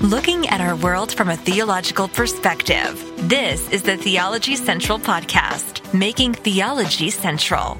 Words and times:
looking 0.00 0.48
at 0.48 0.62
our 0.62 0.76
world 0.76 1.12
from 1.12 1.28
a 1.28 1.36
theological 1.36 2.08
perspective. 2.08 3.04
This 3.28 3.68
is 3.70 3.82
the 3.82 3.98
Theology 3.98 4.56
Central 4.56 4.98
Podcast, 4.98 5.92
making 5.92 6.32
theology 6.32 7.10
central. 7.10 7.78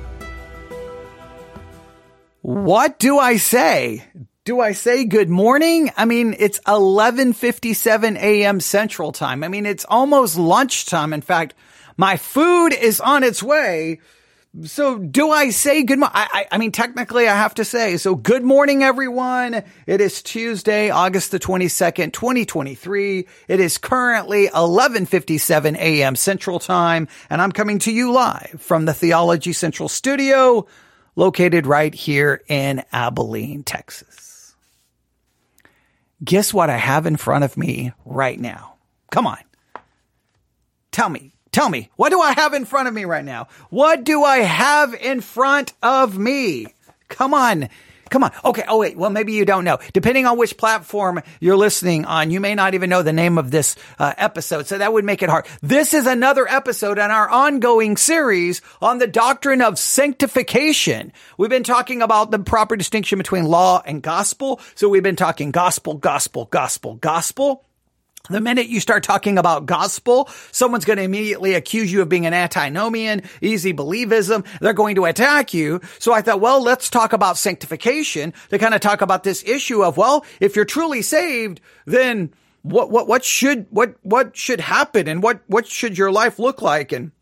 What 2.42 2.98
do 2.98 3.18
I 3.18 3.38
say? 3.38 4.04
Do 4.44 4.60
I 4.60 4.72
say 4.72 5.04
good 5.04 5.30
morning? 5.30 5.90
I 5.96 6.04
mean, 6.04 6.36
it's 6.38 6.60
11:57 6.60 8.16
a.m. 8.18 8.60
Central 8.60 9.12
Time. 9.12 9.42
I 9.42 9.48
mean, 9.48 9.64
it's 9.64 9.86
almost 9.88 10.36
lunchtime. 10.36 11.14
In 11.14 11.22
fact, 11.22 11.54
my 11.96 12.16
food 12.18 12.74
is 12.74 13.00
on 13.00 13.24
its 13.24 13.42
way. 13.42 14.00
So 14.64 14.98
do 14.98 15.30
I 15.30 15.50
say 15.50 15.84
good 15.84 16.00
morning? 16.00 16.16
I, 16.16 16.46
I, 16.50 16.58
mean, 16.58 16.72
technically 16.72 17.28
I 17.28 17.36
have 17.36 17.54
to 17.54 17.64
say, 17.64 17.96
so 17.98 18.16
good 18.16 18.42
morning, 18.42 18.82
everyone. 18.82 19.62
It 19.86 20.00
is 20.00 20.22
Tuesday, 20.22 20.90
August 20.90 21.30
the 21.30 21.38
22nd, 21.38 22.12
2023. 22.12 23.28
It 23.46 23.60
is 23.60 23.78
currently 23.78 24.46
1157 24.46 25.76
a.m. 25.76 26.16
Central 26.16 26.58
time, 26.58 27.06
and 27.30 27.40
I'm 27.40 27.52
coming 27.52 27.78
to 27.80 27.92
you 27.92 28.10
live 28.10 28.56
from 28.58 28.86
the 28.86 28.92
Theology 28.92 29.52
Central 29.52 29.88
studio 29.88 30.66
located 31.14 31.66
right 31.68 31.94
here 31.94 32.42
in 32.48 32.82
Abilene, 32.92 33.62
Texas. 33.62 34.56
Guess 36.24 36.52
what 36.52 36.70
I 36.70 36.76
have 36.76 37.06
in 37.06 37.16
front 37.16 37.44
of 37.44 37.56
me 37.56 37.92
right 38.04 38.38
now? 38.38 38.74
Come 39.12 39.28
on. 39.28 39.38
Tell 40.90 41.08
me, 41.08 41.34
Tell 41.52 41.68
me, 41.68 41.90
what 41.96 42.10
do 42.10 42.20
I 42.20 42.32
have 42.32 42.54
in 42.54 42.64
front 42.64 42.88
of 42.88 42.94
me 42.94 43.04
right 43.04 43.24
now? 43.24 43.48
What 43.70 44.04
do 44.04 44.22
I 44.22 44.38
have 44.38 44.94
in 44.94 45.20
front 45.20 45.72
of 45.82 46.16
me? 46.16 46.66
Come 47.08 47.34
on. 47.34 47.68
Come 48.08 48.24
on. 48.24 48.32
Okay. 48.44 48.64
Oh, 48.68 48.78
wait. 48.78 48.96
Well, 48.96 49.10
maybe 49.10 49.32
you 49.32 49.44
don't 49.44 49.64
know. 49.64 49.78
Depending 49.92 50.26
on 50.26 50.36
which 50.36 50.56
platform 50.56 51.22
you're 51.38 51.56
listening 51.56 52.04
on, 52.04 52.30
you 52.32 52.40
may 52.40 52.56
not 52.56 52.74
even 52.74 52.90
know 52.90 53.02
the 53.02 53.12
name 53.12 53.38
of 53.38 53.52
this 53.52 53.76
uh, 53.98 54.12
episode. 54.16 54.66
So 54.66 54.78
that 54.78 54.92
would 54.92 55.04
make 55.04 55.22
it 55.22 55.28
hard. 55.28 55.46
This 55.62 55.94
is 55.94 56.06
another 56.06 56.48
episode 56.48 56.98
in 56.98 57.10
our 57.10 57.28
ongoing 57.28 57.96
series 57.96 58.62
on 58.82 58.98
the 58.98 59.06
doctrine 59.06 59.62
of 59.62 59.78
sanctification. 59.78 61.12
We've 61.38 61.50
been 61.50 61.62
talking 61.62 62.02
about 62.02 62.32
the 62.32 62.40
proper 62.40 62.76
distinction 62.76 63.16
between 63.18 63.44
law 63.44 63.80
and 63.84 64.02
gospel. 64.02 64.60
So 64.74 64.88
we've 64.88 65.04
been 65.04 65.16
talking 65.16 65.52
gospel, 65.52 65.94
gospel, 65.94 66.46
gospel, 66.46 66.94
gospel. 66.96 67.64
The 68.28 68.40
minute 68.40 68.68
you 68.68 68.80
start 68.80 69.02
talking 69.02 69.38
about 69.38 69.66
gospel, 69.66 70.28
someone's 70.52 70.84
going 70.84 70.98
to 70.98 71.02
immediately 71.02 71.54
accuse 71.54 71.90
you 71.90 72.02
of 72.02 72.08
being 72.08 72.26
an 72.26 72.34
antinomian, 72.34 73.22
easy 73.40 73.72
believism. 73.72 74.46
They're 74.60 74.72
going 74.72 74.94
to 74.96 75.06
attack 75.06 75.54
you. 75.54 75.80
So 75.98 76.12
I 76.12 76.20
thought, 76.20 76.40
well, 76.40 76.62
let's 76.62 76.90
talk 76.90 77.12
about 77.12 77.38
sanctification 77.38 78.34
to 78.50 78.58
kind 78.58 78.74
of 78.74 78.80
talk 78.80 79.00
about 79.00 79.24
this 79.24 79.42
issue 79.44 79.82
of, 79.82 79.96
well, 79.96 80.24
if 80.38 80.54
you're 80.54 80.64
truly 80.64 81.02
saved, 81.02 81.60
then 81.86 82.32
what, 82.62 82.90
what, 82.90 83.08
what 83.08 83.24
should, 83.24 83.66
what, 83.70 83.94
what 84.02 84.36
should 84.36 84.60
happen 84.60 85.08
and 85.08 85.22
what, 85.22 85.40
what 85.46 85.66
should 85.66 85.96
your 85.96 86.12
life 86.12 86.38
look 86.38 86.60
like? 86.60 86.92
And 86.92 87.12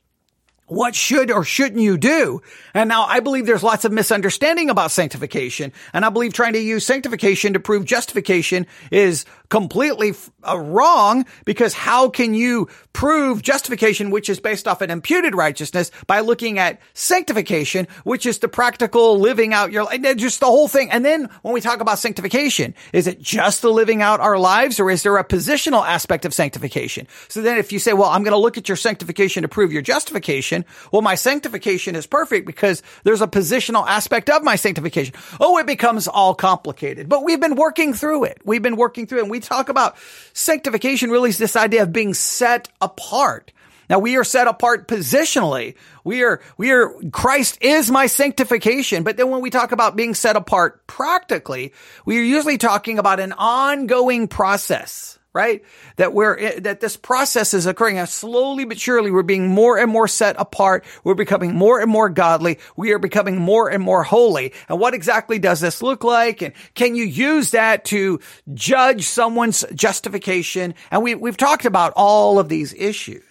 what 0.68 0.94
should 0.94 1.30
or 1.30 1.44
shouldn't 1.44 1.80
you 1.80 1.98
do? 1.98 2.42
And 2.74 2.88
now 2.88 3.04
I 3.04 3.20
believe 3.20 3.46
there's 3.46 3.62
lots 3.62 3.84
of 3.84 3.92
misunderstanding 3.92 4.70
about 4.70 4.90
sanctification. 4.90 5.72
And 5.92 6.04
I 6.04 6.10
believe 6.10 6.32
trying 6.32 6.52
to 6.52 6.60
use 6.60 6.84
sanctification 6.84 7.54
to 7.54 7.60
prove 7.60 7.84
justification 7.84 8.66
is 8.90 9.24
completely 9.48 10.14
uh, 10.46 10.58
wrong 10.58 11.24
because 11.44 11.72
how 11.72 12.08
can 12.08 12.34
you 12.34 12.68
prove 12.92 13.42
justification, 13.42 14.10
which 14.10 14.28
is 14.28 14.40
based 14.40 14.68
off 14.68 14.80
an 14.80 14.90
imputed 14.90 15.34
righteousness 15.34 15.90
by 16.06 16.20
looking 16.20 16.58
at 16.58 16.80
sanctification, 16.94 17.86
which 18.04 18.26
is 18.26 18.40
the 18.40 18.48
practical 18.48 19.18
living 19.18 19.54
out 19.54 19.72
your 19.72 19.84
life, 19.84 20.16
just 20.16 20.40
the 20.40 20.46
whole 20.46 20.68
thing. 20.68 20.90
And 20.90 21.04
then 21.04 21.28
when 21.42 21.54
we 21.54 21.60
talk 21.60 21.80
about 21.80 21.98
sanctification, 21.98 22.74
is 22.92 23.06
it 23.06 23.20
just 23.20 23.62
the 23.62 23.72
living 23.72 24.02
out 24.02 24.20
our 24.20 24.38
lives 24.38 24.80
or 24.80 24.90
is 24.90 25.02
there 25.02 25.16
a 25.16 25.24
positional 25.24 25.86
aspect 25.86 26.24
of 26.24 26.34
sanctification? 26.34 27.06
So 27.28 27.40
then 27.40 27.56
if 27.56 27.72
you 27.72 27.78
say, 27.78 27.92
well, 27.92 28.10
I'm 28.10 28.22
going 28.22 28.32
to 28.32 28.38
look 28.38 28.58
at 28.58 28.68
your 28.68 28.76
sanctification 28.76 29.42
to 29.42 29.48
prove 29.48 29.72
your 29.72 29.82
justification, 29.82 30.57
well, 30.92 31.02
my 31.02 31.14
sanctification 31.14 31.96
is 31.96 32.06
perfect 32.06 32.46
because 32.46 32.82
there's 33.04 33.22
a 33.22 33.26
positional 33.26 33.86
aspect 33.86 34.28
of 34.28 34.42
my 34.42 34.56
sanctification. 34.56 35.14
Oh, 35.40 35.56
it 35.56 35.66
becomes 35.66 36.06
all 36.06 36.34
complicated, 36.34 37.08
but 37.08 37.24
we've 37.24 37.40
been 37.40 37.56
working 37.56 37.94
through 37.94 38.24
it. 38.24 38.42
We've 38.44 38.62
been 38.62 38.76
working 38.76 39.06
through 39.06 39.20
it 39.20 39.22
and 39.22 39.30
we 39.30 39.38
we 39.38 39.40
talk 39.40 39.68
about 39.68 39.96
sanctification 40.32 41.10
really 41.10 41.30
is 41.30 41.38
this 41.38 41.54
idea 41.54 41.84
of 41.84 41.92
being 41.92 42.12
set 42.12 42.68
apart. 42.80 43.52
Now 43.88 44.00
we 44.00 44.16
are 44.16 44.24
set 44.24 44.48
apart 44.48 44.88
positionally. 44.88 45.76
We 46.02 46.24
are, 46.24 46.40
we 46.56 46.72
are, 46.72 46.92
Christ 47.12 47.58
is 47.60 47.90
my 47.90 48.06
sanctification. 48.06 49.04
But 49.04 49.16
then 49.16 49.30
when 49.30 49.40
we 49.40 49.50
talk 49.50 49.70
about 49.70 49.94
being 49.94 50.14
set 50.14 50.34
apart 50.34 50.86
practically, 50.88 51.72
we 52.04 52.18
are 52.18 52.22
usually 52.22 52.58
talking 52.58 52.98
about 52.98 53.20
an 53.20 53.32
ongoing 53.32 54.26
process 54.26 55.18
right? 55.38 55.62
That 55.98 56.12
we're, 56.12 56.36
eh, 56.36 56.60
that 56.62 56.80
this 56.80 56.96
process 56.96 57.54
is 57.54 57.66
occurring 57.66 58.04
slowly 58.06 58.64
but 58.64 58.76
surely 58.76 59.12
we're 59.12 59.22
being 59.22 59.46
more 59.46 59.78
and 59.78 59.88
more 59.88 60.08
set 60.08 60.34
apart. 60.36 60.84
We're 61.04 61.14
becoming 61.14 61.54
more 61.54 61.78
and 61.78 61.88
more 61.88 62.08
godly. 62.08 62.58
We 62.76 62.90
are 62.90 62.98
becoming 62.98 63.38
more 63.38 63.68
and 63.70 63.80
more 63.80 64.02
holy. 64.02 64.52
And 64.68 64.80
what 64.80 64.94
exactly 64.94 65.38
does 65.38 65.60
this 65.60 65.80
look 65.80 66.02
like? 66.02 66.42
And 66.42 66.54
can 66.74 66.96
you 66.96 67.04
use 67.04 67.52
that 67.52 67.84
to 67.86 68.18
judge 68.52 69.04
someone's 69.06 69.64
justification? 69.72 70.74
And 70.90 71.04
we, 71.04 71.14
we've 71.14 71.36
talked 71.36 71.66
about 71.66 71.92
all 71.94 72.40
of 72.40 72.48
these 72.48 72.74
issues. 72.74 73.22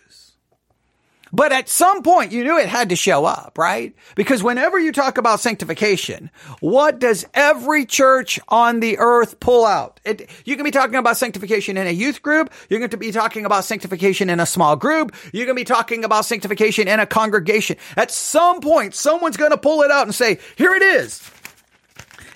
But 1.37 1.51
at 1.51 1.69
some 1.69 2.01
point, 2.01 2.31
you 2.31 2.43
knew 2.43 2.57
it 2.57 2.67
had 2.67 2.89
to 2.89 2.95
show 2.95 3.23
up, 3.23 3.59
right? 3.59 3.95
Because 4.15 4.41
whenever 4.41 4.79
you 4.79 4.91
talk 4.91 5.19
about 5.19 5.39
sanctification, 5.39 6.31
what 6.61 6.97
does 6.97 7.27
every 7.31 7.85
church 7.85 8.39
on 8.47 8.79
the 8.79 8.97
earth 8.97 9.39
pull 9.39 9.63
out? 9.63 9.99
It, 10.03 10.31
you 10.45 10.55
can 10.55 10.65
be 10.65 10.71
talking 10.71 10.95
about 10.95 11.15
sanctification 11.15 11.77
in 11.77 11.85
a 11.85 11.91
youth 11.91 12.23
group. 12.23 12.51
You're 12.71 12.79
going 12.79 12.89
to 12.89 12.97
be 12.97 13.11
talking 13.11 13.45
about 13.45 13.65
sanctification 13.65 14.31
in 14.31 14.39
a 14.39 14.47
small 14.47 14.75
group. 14.75 15.15
You're 15.31 15.45
going 15.45 15.55
to 15.55 15.61
be 15.61 15.63
talking 15.63 16.03
about 16.03 16.25
sanctification 16.25 16.87
in 16.87 16.99
a 16.99 17.05
congregation. 17.05 17.77
At 17.95 18.09
some 18.09 18.59
point, 18.59 18.95
someone's 18.95 19.37
going 19.37 19.51
to 19.51 19.59
pull 19.59 19.83
it 19.83 19.91
out 19.91 20.07
and 20.07 20.15
say, 20.15 20.39
here 20.55 20.73
it 20.73 20.81
is. 20.81 21.21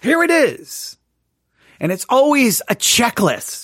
Here 0.03 0.21
it 0.21 0.29
is. 0.29 0.95
And 1.79 1.91
it's 1.91 2.05
always 2.07 2.61
a 2.69 2.75
checklist. 2.75 3.60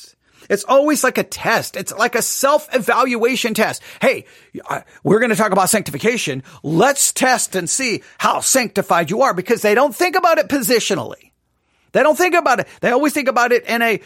It's 0.49 0.63
always 0.65 1.03
like 1.03 1.17
a 1.17 1.23
test. 1.23 1.75
It's 1.75 1.93
like 1.93 2.15
a 2.15 2.21
self-evaluation 2.21 3.53
test. 3.53 3.81
Hey, 4.01 4.25
uh, 4.69 4.81
we're 5.03 5.19
going 5.19 5.29
to 5.29 5.35
talk 5.35 5.51
about 5.51 5.69
sanctification. 5.69 6.43
Let's 6.63 7.11
test 7.11 7.55
and 7.55 7.69
see 7.69 8.03
how 8.17 8.39
sanctified 8.39 9.09
you 9.09 9.21
are 9.21 9.33
because 9.33 9.61
they 9.61 9.75
don't 9.75 9.95
think 9.95 10.15
about 10.15 10.37
it 10.37 10.47
positionally. 10.47 11.26
They 11.97 12.03
don't 12.03 12.15
think 12.15 12.35
about 12.35 12.59
it. 12.59 12.67
They 12.81 12.91
always 12.91 13.13
think 13.13 13.27
about 13.27 13.51
it 13.51 13.65
in 13.65 13.81
a 13.81 13.99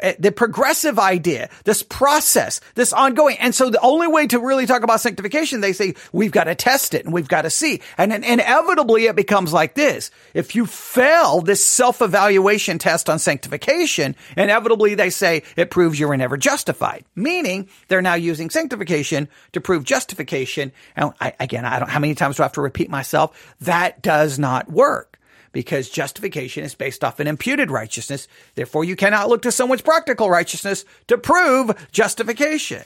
eh, 0.00 0.14
the 0.18 0.32
progressive 0.32 0.98
idea, 0.98 1.50
this 1.62 1.84
process, 1.84 2.60
this 2.74 2.92
ongoing. 2.92 3.36
And 3.38 3.54
so 3.54 3.70
the 3.70 3.78
only 3.78 4.08
way 4.08 4.26
to 4.26 4.40
really 4.40 4.66
talk 4.66 4.82
about 4.82 5.00
sanctification, 5.00 5.60
they 5.60 5.72
say 5.72 5.94
we've 6.12 6.32
got 6.32 6.44
to 6.44 6.56
test 6.56 6.94
it 6.94 7.04
and 7.04 7.14
we've 7.14 7.28
got 7.28 7.42
to 7.42 7.50
see. 7.50 7.80
And 7.96 8.10
then 8.10 8.24
inevitably 8.24 9.06
it 9.06 9.14
becomes 9.14 9.52
like 9.52 9.74
this. 9.74 10.10
If 10.34 10.56
you 10.56 10.66
fail 10.66 11.40
this 11.40 11.64
self-evaluation 11.64 12.78
test 12.78 13.08
on 13.08 13.20
sanctification, 13.20 14.16
inevitably 14.36 14.96
they 14.96 15.10
say 15.10 15.44
it 15.54 15.70
proves 15.70 16.00
you 16.00 16.08
were 16.08 16.16
never 16.16 16.36
justified. 16.36 17.04
Meaning 17.14 17.68
they're 17.86 18.02
now 18.02 18.14
using 18.14 18.50
sanctification 18.50 19.28
to 19.52 19.60
prove 19.60 19.84
justification. 19.84 20.72
And 20.96 21.12
I, 21.20 21.34
again, 21.38 21.64
I 21.64 21.78
don't, 21.78 21.88
how 21.88 22.00
many 22.00 22.16
times 22.16 22.38
do 22.38 22.42
I 22.42 22.46
have 22.46 22.54
to 22.54 22.62
repeat 22.62 22.90
myself? 22.90 23.54
That 23.60 24.02
does 24.02 24.40
not 24.40 24.68
work 24.68 25.17
because 25.52 25.88
justification 25.88 26.64
is 26.64 26.74
based 26.74 27.04
off 27.04 27.20
an 27.20 27.26
imputed 27.26 27.70
righteousness. 27.70 28.28
Therefore, 28.54 28.84
you 28.84 28.96
cannot 28.96 29.28
look 29.28 29.42
to 29.42 29.52
someone's 29.52 29.82
practical 29.82 30.30
righteousness 30.30 30.84
to 31.06 31.18
prove 31.18 31.88
justification. 31.92 32.84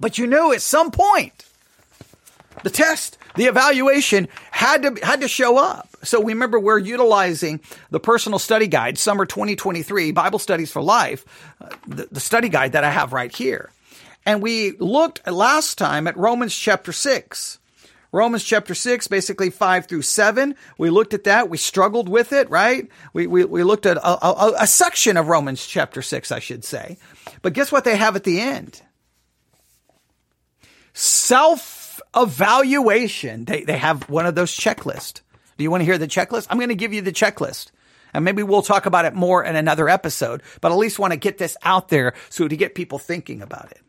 But 0.00 0.18
you 0.18 0.26
know, 0.26 0.52
at 0.52 0.62
some 0.62 0.90
point, 0.90 1.44
the 2.62 2.70
test, 2.70 3.18
the 3.36 3.44
evaluation 3.44 4.28
had 4.50 4.82
to, 4.82 5.04
had 5.04 5.20
to 5.20 5.28
show 5.28 5.58
up. 5.58 5.88
So 6.02 6.22
remember 6.22 6.58
we're 6.58 6.78
utilizing 6.78 7.60
the 7.90 8.00
personal 8.00 8.38
study 8.38 8.66
guide, 8.66 8.98
summer 8.98 9.24
2023, 9.24 10.12
Bible 10.12 10.38
studies 10.38 10.70
for 10.72 10.82
life, 10.82 11.24
uh, 11.60 11.68
the, 11.86 12.08
the 12.10 12.20
study 12.20 12.48
guide 12.48 12.72
that 12.72 12.84
I 12.84 12.90
have 12.90 13.12
right 13.12 13.34
here. 13.34 13.70
And 14.24 14.42
we 14.42 14.72
looked 14.72 15.26
last 15.26 15.78
time 15.78 16.06
at 16.06 16.16
Romans 16.16 16.54
chapter 16.54 16.92
6. 16.92 17.58
Romans 18.12 18.44
chapter 18.44 18.74
6, 18.74 19.08
basically 19.08 19.48
5 19.48 19.86
through 19.86 20.02
7. 20.02 20.54
We 20.76 20.90
looked 20.90 21.14
at 21.14 21.24
that. 21.24 21.48
We 21.48 21.56
struggled 21.56 22.10
with 22.10 22.34
it, 22.34 22.50
right? 22.50 22.86
We, 23.14 23.26
we, 23.26 23.46
we 23.46 23.64
looked 23.64 23.86
at 23.86 23.96
a, 23.96 24.26
a, 24.26 24.52
a 24.60 24.66
section 24.66 25.16
of 25.16 25.28
Romans 25.28 25.66
chapter 25.66 26.02
6, 26.02 26.30
I 26.30 26.38
should 26.38 26.62
say. 26.62 26.98
But 27.40 27.54
guess 27.54 27.72
what 27.72 27.84
they 27.84 27.96
have 27.96 28.14
at 28.14 28.24
the 28.24 28.38
end? 28.40 28.82
Self 30.92 32.02
evaluation. 32.14 33.46
They, 33.46 33.64
they 33.64 33.78
have 33.78 34.08
one 34.10 34.26
of 34.26 34.34
those 34.34 34.54
checklists. 34.54 35.22
Do 35.56 35.64
you 35.64 35.70
want 35.70 35.80
to 35.80 35.86
hear 35.86 35.96
the 35.96 36.06
checklist? 36.06 36.48
I'm 36.50 36.58
going 36.58 36.68
to 36.68 36.74
give 36.74 36.92
you 36.92 37.00
the 37.00 37.12
checklist. 37.12 37.70
And 38.12 38.26
maybe 38.26 38.42
we'll 38.42 38.60
talk 38.60 38.84
about 38.84 39.06
it 39.06 39.14
more 39.14 39.42
in 39.42 39.56
another 39.56 39.88
episode, 39.88 40.42
but 40.60 40.70
at 40.70 40.76
least 40.76 40.98
want 40.98 41.14
to 41.14 41.18
get 41.18 41.38
this 41.38 41.56
out 41.62 41.88
there 41.88 42.12
so 42.28 42.46
to 42.46 42.56
get 42.56 42.74
people 42.74 42.98
thinking 42.98 43.40
about 43.40 43.72
it. 43.72 43.80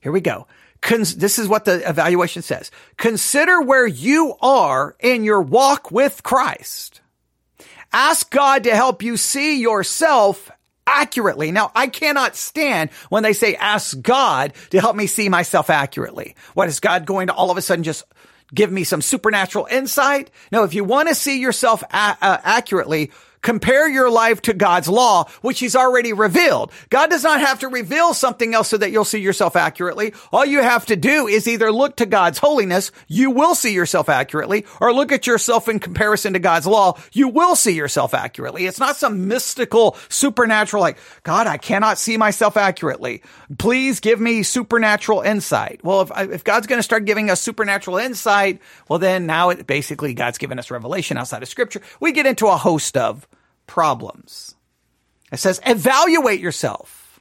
Here 0.00 0.12
we 0.12 0.20
go. 0.20 0.46
Cons- 0.80 1.16
this 1.16 1.38
is 1.38 1.48
what 1.48 1.64
the 1.64 1.88
evaluation 1.88 2.42
says. 2.42 2.70
Consider 2.96 3.60
where 3.60 3.86
you 3.86 4.34
are 4.40 4.96
in 5.00 5.24
your 5.24 5.42
walk 5.42 5.90
with 5.90 6.22
Christ. 6.22 7.00
Ask 7.92 8.30
God 8.30 8.64
to 8.64 8.74
help 8.74 9.02
you 9.02 9.16
see 9.16 9.60
yourself 9.60 10.50
accurately. 10.86 11.52
Now, 11.52 11.70
I 11.74 11.88
cannot 11.88 12.36
stand 12.36 12.90
when 13.10 13.22
they 13.22 13.32
say, 13.32 13.54
ask 13.56 14.00
God 14.00 14.54
to 14.70 14.80
help 14.80 14.96
me 14.96 15.06
see 15.06 15.28
myself 15.28 15.70
accurately. 15.70 16.34
What 16.54 16.68
is 16.68 16.80
God 16.80 17.04
going 17.06 17.26
to 17.28 17.34
all 17.34 17.50
of 17.50 17.56
a 17.56 17.62
sudden 17.62 17.84
just 17.84 18.04
give 18.54 18.72
me 18.72 18.84
some 18.84 19.02
supernatural 19.02 19.66
insight? 19.70 20.30
No, 20.50 20.64
if 20.64 20.74
you 20.74 20.84
want 20.84 21.08
to 21.08 21.14
see 21.14 21.40
yourself 21.40 21.82
a- 21.82 22.16
uh, 22.20 22.38
accurately, 22.42 23.10
Compare 23.42 23.88
your 23.88 24.10
life 24.10 24.42
to 24.42 24.52
God's 24.52 24.88
law, 24.88 25.24
which 25.40 25.60
he's 25.60 25.74
already 25.74 26.12
revealed. 26.12 26.72
God 26.90 27.08
does 27.08 27.24
not 27.24 27.40
have 27.40 27.60
to 27.60 27.68
reveal 27.68 28.12
something 28.12 28.54
else 28.54 28.68
so 28.68 28.76
that 28.76 28.90
you'll 28.90 29.04
see 29.04 29.20
yourself 29.20 29.56
accurately. 29.56 30.12
All 30.30 30.44
you 30.44 30.62
have 30.62 30.84
to 30.86 30.96
do 30.96 31.26
is 31.26 31.48
either 31.48 31.72
look 31.72 31.96
to 31.96 32.06
God's 32.06 32.38
holiness, 32.38 32.92
you 33.08 33.30
will 33.30 33.54
see 33.54 33.72
yourself 33.72 34.08
accurately, 34.08 34.66
or 34.80 34.92
look 34.92 35.10
at 35.10 35.26
yourself 35.26 35.68
in 35.68 35.78
comparison 35.78 36.34
to 36.34 36.38
God's 36.38 36.66
law, 36.66 36.98
you 37.12 37.28
will 37.28 37.56
see 37.56 37.72
yourself 37.72 38.12
accurately. 38.12 38.66
It's 38.66 38.80
not 38.80 38.96
some 38.96 39.26
mystical, 39.26 39.96
supernatural, 40.08 40.82
like, 40.82 40.98
God, 41.22 41.46
I 41.46 41.56
cannot 41.56 41.98
see 41.98 42.16
myself 42.16 42.56
accurately. 42.56 43.22
Please 43.58 44.00
give 44.00 44.20
me 44.20 44.42
supernatural 44.42 45.22
insight. 45.22 45.80
Well, 45.82 46.02
if, 46.02 46.10
if 46.30 46.44
God's 46.44 46.66
going 46.66 46.78
to 46.78 46.82
start 46.82 47.06
giving 47.06 47.30
us 47.30 47.40
supernatural 47.40 47.96
insight, 47.96 48.60
well, 48.88 48.98
then 48.98 49.26
now 49.26 49.50
it 49.50 49.66
basically 49.66 50.12
God's 50.14 50.38
given 50.38 50.58
us 50.58 50.70
revelation 50.70 51.16
outside 51.16 51.42
of 51.42 51.48
scripture. 51.48 51.80
We 52.00 52.12
get 52.12 52.26
into 52.26 52.46
a 52.46 52.56
host 52.56 52.96
of 52.96 53.26
problems. 53.70 54.56
It 55.30 55.38
says 55.38 55.60
evaluate 55.64 56.40
yourself. 56.40 57.20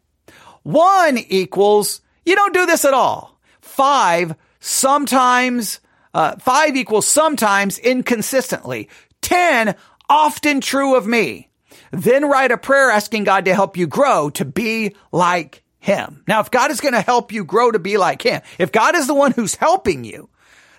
One 0.64 1.20
equals 1.20 2.02
you 2.26 2.36
don't 2.36 2.56
do 2.56 2.66
this 2.66 2.86
at 2.86 2.94
all. 2.96 3.40
Five 3.62 4.34
sometimes, 4.60 5.80
uh, 6.16 6.38
five 6.38 6.76
equals 6.76 7.08
sometimes 7.08 7.78
inconsistently. 7.78 8.90
Ten 9.22 9.76
often 10.10 10.60
true 10.60 10.96
of 10.96 11.06
me. 11.06 11.50
Then 11.92 12.28
write 12.28 12.52
a 12.52 12.58
prayer 12.58 12.90
asking 12.90 13.26
God 13.26 13.46
to 13.46 13.54
help 13.54 13.78
you 13.78 13.86
grow 13.86 14.32
to 14.32 14.44
be 14.44 14.96
like 15.12 15.62
him. 15.78 16.24
Now, 16.28 16.40
if 16.40 16.50
God 16.50 16.72
is 16.72 16.82
going 16.82 16.96
to 16.96 17.02
help 17.02 17.32
you 17.32 17.46
grow 17.46 17.70
to 17.70 17.80
be 17.80 17.98
like 17.98 18.24
him, 18.24 18.42
if 18.58 18.72
God 18.72 18.96
is 18.96 19.06
the 19.06 19.14
one 19.14 19.34
who's 19.34 19.54
helping 19.54 20.04
you, 20.04 20.30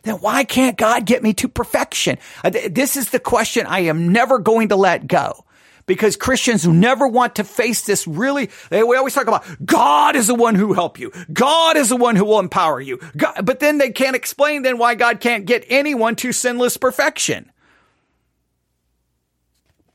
then 0.03 0.17
why 0.17 0.43
can't 0.43 0.77
God 0.77 1.07
get 1.07 1.23
me 1.23 1.33
to 1.35 1.47
perfection? 1.49 2.19
Uh, 2.43 2.51
this 2.71 2.97
is 2.97 3.11
the 3.11 3.21
question 3.21 3.67
I 3.67 3.81
am 3.81 4.13
never 4.13 4.41
going 4.41 4.71
to 4.71 4.77
let 4.77 5.07
go 5.07 5.45
because 5.91 6.15
Christians 6.15 6.63
who 6.63 6.73
never 6.73 7.09
want 7.09 7.35
to 7.35 7.43
face 7.43 7.83
this 7.83 8.07
really, 8.07 8.49
they, 8.69 8.85
we 8.85 8.97
always 8.97 9.13
talk 9.13 9.27
about 9.27 9.45
God 9.67 10.15
is 10.15 10.29
the 10.29 10.37
one 10.37 10.55
who 10.55 10.73
help 10.73 11.01
you. 11.01 11.11
God 11.33 11.77
is 11.77 11.89
the 11.89 11.97
one 11.97 12.15
who 12.15 12.25
will 12.25 12.39
empower 12.39 12.81
you. 12.81 13.01
God, 13.17 13.45
but 13.45 13.59
then 13.59 13.79
they 13.79 13.91
can't 13.91 14.15
explain 14.15 14.63
then 14.63 14.79
why 14.79 14.95
God 14.95 15.19
can't 15.19 15.47
get 15.47 15.65
anyone 15.69 16.15
to 16.15 16.31
sinless 16.31 16.77
perfection. 16.77 17.51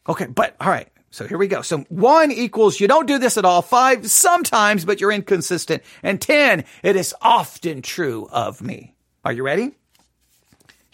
Okay, 0.09 0.25
but 0.25 0.57
all 0.59 0.68
right. 0.68 0.89
So 1.12 1.27
here 1.27 1.38
we 1.38 1.47
go. 1.47 1.62
So 1.62 1.86
one 1.88 2.30
equals 2.30 2.77
you 2.81 2.89
don't 2.89 3.07
do 3.07 3.18
this 3.18 3.38
at 3.38 3.45
all. 3.45 3.62
Five, 3.62 4.12
sometimes, 4.12 4.83
but 4.83 5.00
you're 5.00 5.13
inconsistent. 5.13 5.81
And 6.03 6.19
10, 6.19 6.65
it 6.83 6.97
is 6.97 7.15
often 7.21 7.81
true 7.81 8.27
of 8.33 8.62
me. 8.62 8.95
Are 9.24 9.31
you 9.31 9.44
ready? 9.44 9.71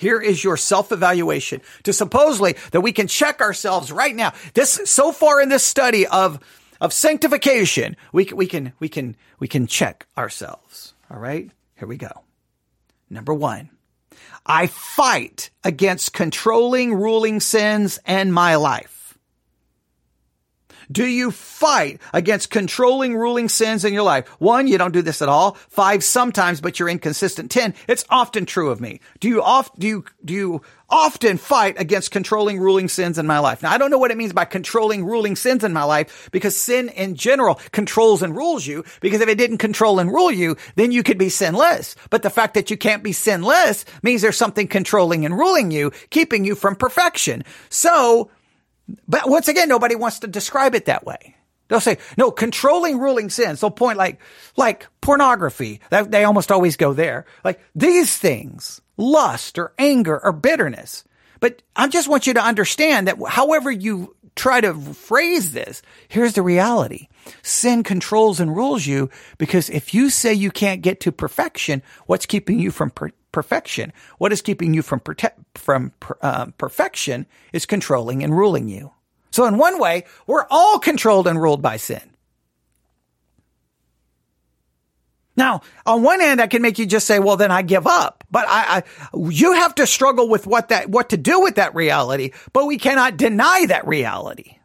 Here 0.01 0.19
is 0.19 0.44
your 0.44 0.57
self-evaluation 0.57 1.62
to 1.83 1.94
supposedly 1.94 2.56
that 2.71 2.81
we 2.81 2.92
can 2.92 3.06
check 3.06 3.39
ourselves 3.39 3.92
right 3.92 4.15
now. 4.15 4.33
This, 4.56 4.81
so 4.86 5.12
far 5.12 5.39
in 5.39 5.50
this 5.50 5.63
study 5.63 6.07
of, 6.07 6.39
of 6.81 6.92
sanctification, 6.92 7.95
we, 8.12 8.25
we 8.33 8.48
can, 8.48 8.74
we 8.80 8.89
can, 8.89 9.15
we 9.38 9.48
can 9.48 9.68
check 9.68 10.07
ourselves. 10.18 10.95
All 11.12 11.19
right. 11.19 11.51
Here 11.77 11.88
we 11.88 11.98
go. 11.98 12.24
Number 13.12 13.31
one. 13.31 13.69
I 14.44 14.65
fight 14.65 15.51
against 15.63 16.13
controlling, 16.13 16.95
ruling 16.95 17.39
sins 17.39 18.00
and 18.03 18.33
my 18.33 18.56
life. 18.56 19.00
Do 20.91 21.05
you 21.05 21.31
fight 21.31 22.01
against 22.13 22.49
controlling, 22.49 23.15
ruling 23.15 23.47
sins 23.49 23.85
in 23.85 23.93
your 23.93 24.03
life? 24.03 24.27
One, 24.39 24.67
you 24.67 24.77
don't 24.77 24.93
do 24.93 25.01
this 25.01 25.21
at 25.21 25.29
all. 25.29 25.53
Five, 25.69 26.03
sometimes, 26.03 26.59
but 26.59 26.79
you're 26.79 26.89
inconsistent. 26.89 27.51
Ten, 27.51 27.73
it's 27.88 28.03
often 28.09 28.45
true 28.45 28.69
of 28.71 28.81
me. 28.81 28.99
Do 29.19 29.29
you 29.29 29.41
oft, 29.41 29.79
do 29.79 29.88
you, 29.88 30.05
do 30.25 30.33
you 30.33 30.61
often 30.89 31.38
fight 31.38 31.79
against 31.79 32.11
controlling, 32.11 32.59
ruling 32.59 32.89
sins 32.89 33.17
in 33.17 33.25
my 33.25 33.39
life? 33.39 33.61
Now, 33.61 33.71
I 33.71 33.77
don't 33.77 33.91
know 33.91 33.97
what 33.97 34.11
it 34.11 34.17
means 34.17 34.33
by 34.33 34.45
controlling, 34.45 35.05
ruling 35.05 35.35
sins 35.35 35.63
in 35.63 35.71
my 35.71 35.83
life 35.83 36.29
because 36.31 36.57
sin 36.57 36.89
in 36.89 37.15
general 37.15 37.55
controls 37.71 38.21
and 38.21 38.35
rules 38.35 38.67
you 38.67 38.83
because 38.99 39.21
if 39.21 39.29
it 39.29 39.38
didn't 39.38 39.59
control 39.59 39.99
and 39.99 40.11
rule 40.11 40.31
you, 40.31 40.57
then 40.75 40.91
you 40.91 41.03
could 41.03 41.17
be 41.17 41.29
sinless. 41.29 41.95
But 42.09 42.23
the 42.23 42.29
fact 42.29 42.55
that 42.55 42.69
you 42.69 42.75
can't 42.75 43.03
be 43.03 43.13
sinless 43.13 43.85
means 44.03 44.21
there's 44.21 44.35
something 44.35 44.67
controlling 44.67 45.25
and 45.25 45.38
ruling 45.38 45.71
you, 45.71 45.91
keeping 46.09 46.43
you 46.43 46.55
from 46.55 46.75
perfection. 46.75 47.43
So, 47.69 48.29
but 49.07 49.29
once 49.29 49.47
again, 49.47 49.69
nobody 49.69 49.95
wants 49.95 50.19
to 50.19 50.27
describe 50.27 50.75
it 50.75 50.85
that 50.85 51.05
way. 51.05 51.35
They'll 51.67 51.79
say, 51.79 51.99
no, 52.17 52.31
controlling 52.31 52.99
ruling 52.99 53.29
sins. 53.29 53.61
They'll 53.61 53.71
point 53.71 53.97
like, 53.97 54.19
like 54.57 54.88
pornography. 54.99 55.79
That, 55.89 56.11
they 56.11 56.25
almost 56.25 56.51
always 56.51 56.75
go 56.75 56.93
there. 56.93 57.25
Like 57.45 57.61
these 57.73 58.17
things, 58.17 58.81
lust 58.97 59.57
or 59.57 59.73
anger 59.77 60.19
or 60.21 60.33
bitterness. 60.33 61.05
But 61.39 61.61
I 61.75 61.88
just 61.88 62.09
want 62.09 62.27
you 62.27 62.33
to 62.33 62.43
understand 62.43 63.07
that 63.07 63.17
however 63.25 63.71
you 63.71 64.15
try 64.35 64.59
to 64.59 64.73
phrase 64.73 65.53
this, 65.53 65.81
here's 66.09 66.33
the 66.33 66.41
reality. 66.41 67.07
Sin 67.41 67.83
controls 67.83 68.39
and 68.39 68.55
rules 68.55 68.85
you 68.85 69.09
because 69.38 69.69
if 69.69 69.93
you 69.93 70.09
say 70.09 70.33
you 70.33 70.51
can't 70.51 70.81
get 70.81 70.99
to 71.01 71.11
perfection, 71.11 71.83
what's 72.05 72.25
keeping 72.25 72.59
you 72.59 72.71
from 72.71 72.89
per- 72.89 73.11
perfection? 73.31 73.94
What 74.18 74.31
is 74.31 74.42
keeping 74.42 74.74
you 74.74 74.81
from 74.81 75.00
prote- 75.00 75.33
from 75.56 75.92
uh, 76.22 76.48
perfection 76.57 77.25
is 77.54 77.66
controlling 77.66 78.24
and 78.24 78.36
ruling 78.36 78.68
you. 78.68 78.92
So 79.31 79.45
in 79.45 79.57
one 79.57 79.80
way, 79.80 80.06
we're 80.28 80.45
all 80.50 80.80
controlled 80.80 81.28
and 81.28 81.42
ruled 81.42 81.62
by 81.62 81.78
sin. 81.78 82.12
Now, 85.38 85.62
on 85.86 86.04
one 86.04 86.19
hand, 86.19 86.42
I 86.42 86.48
can 86.48 86.62
make 86.62 86.78
you 86.78 86.86
just 86.86 87.07
say, 87.07 87.19
well, 87.19 87.38
then 87.38 87.51
I 87.51 87.62
give 87.62 87.88
up. 87.88 88.24
But 88.30 88.45
I, 88.48 88.83
I, 89.13 89.18
you 89.30 89.54
have 89.54 89.75
to 89.75 89.88
struggle 89.88 90.27
with 90.27 90.45
what 90.45 90.69
that, 90.69 90.89
what 90.89 91.10
to 91.10 91.18
do 91.18 91.42
with 91.42 91.56
that 91.56 91.74
reality, 91.74 92.31
but 92.51 92.66
we 92.66 92.77
cannot 92.77 93.18
deny 93.18 93.66
that 93.68 93.88
reality. 93.88 94.57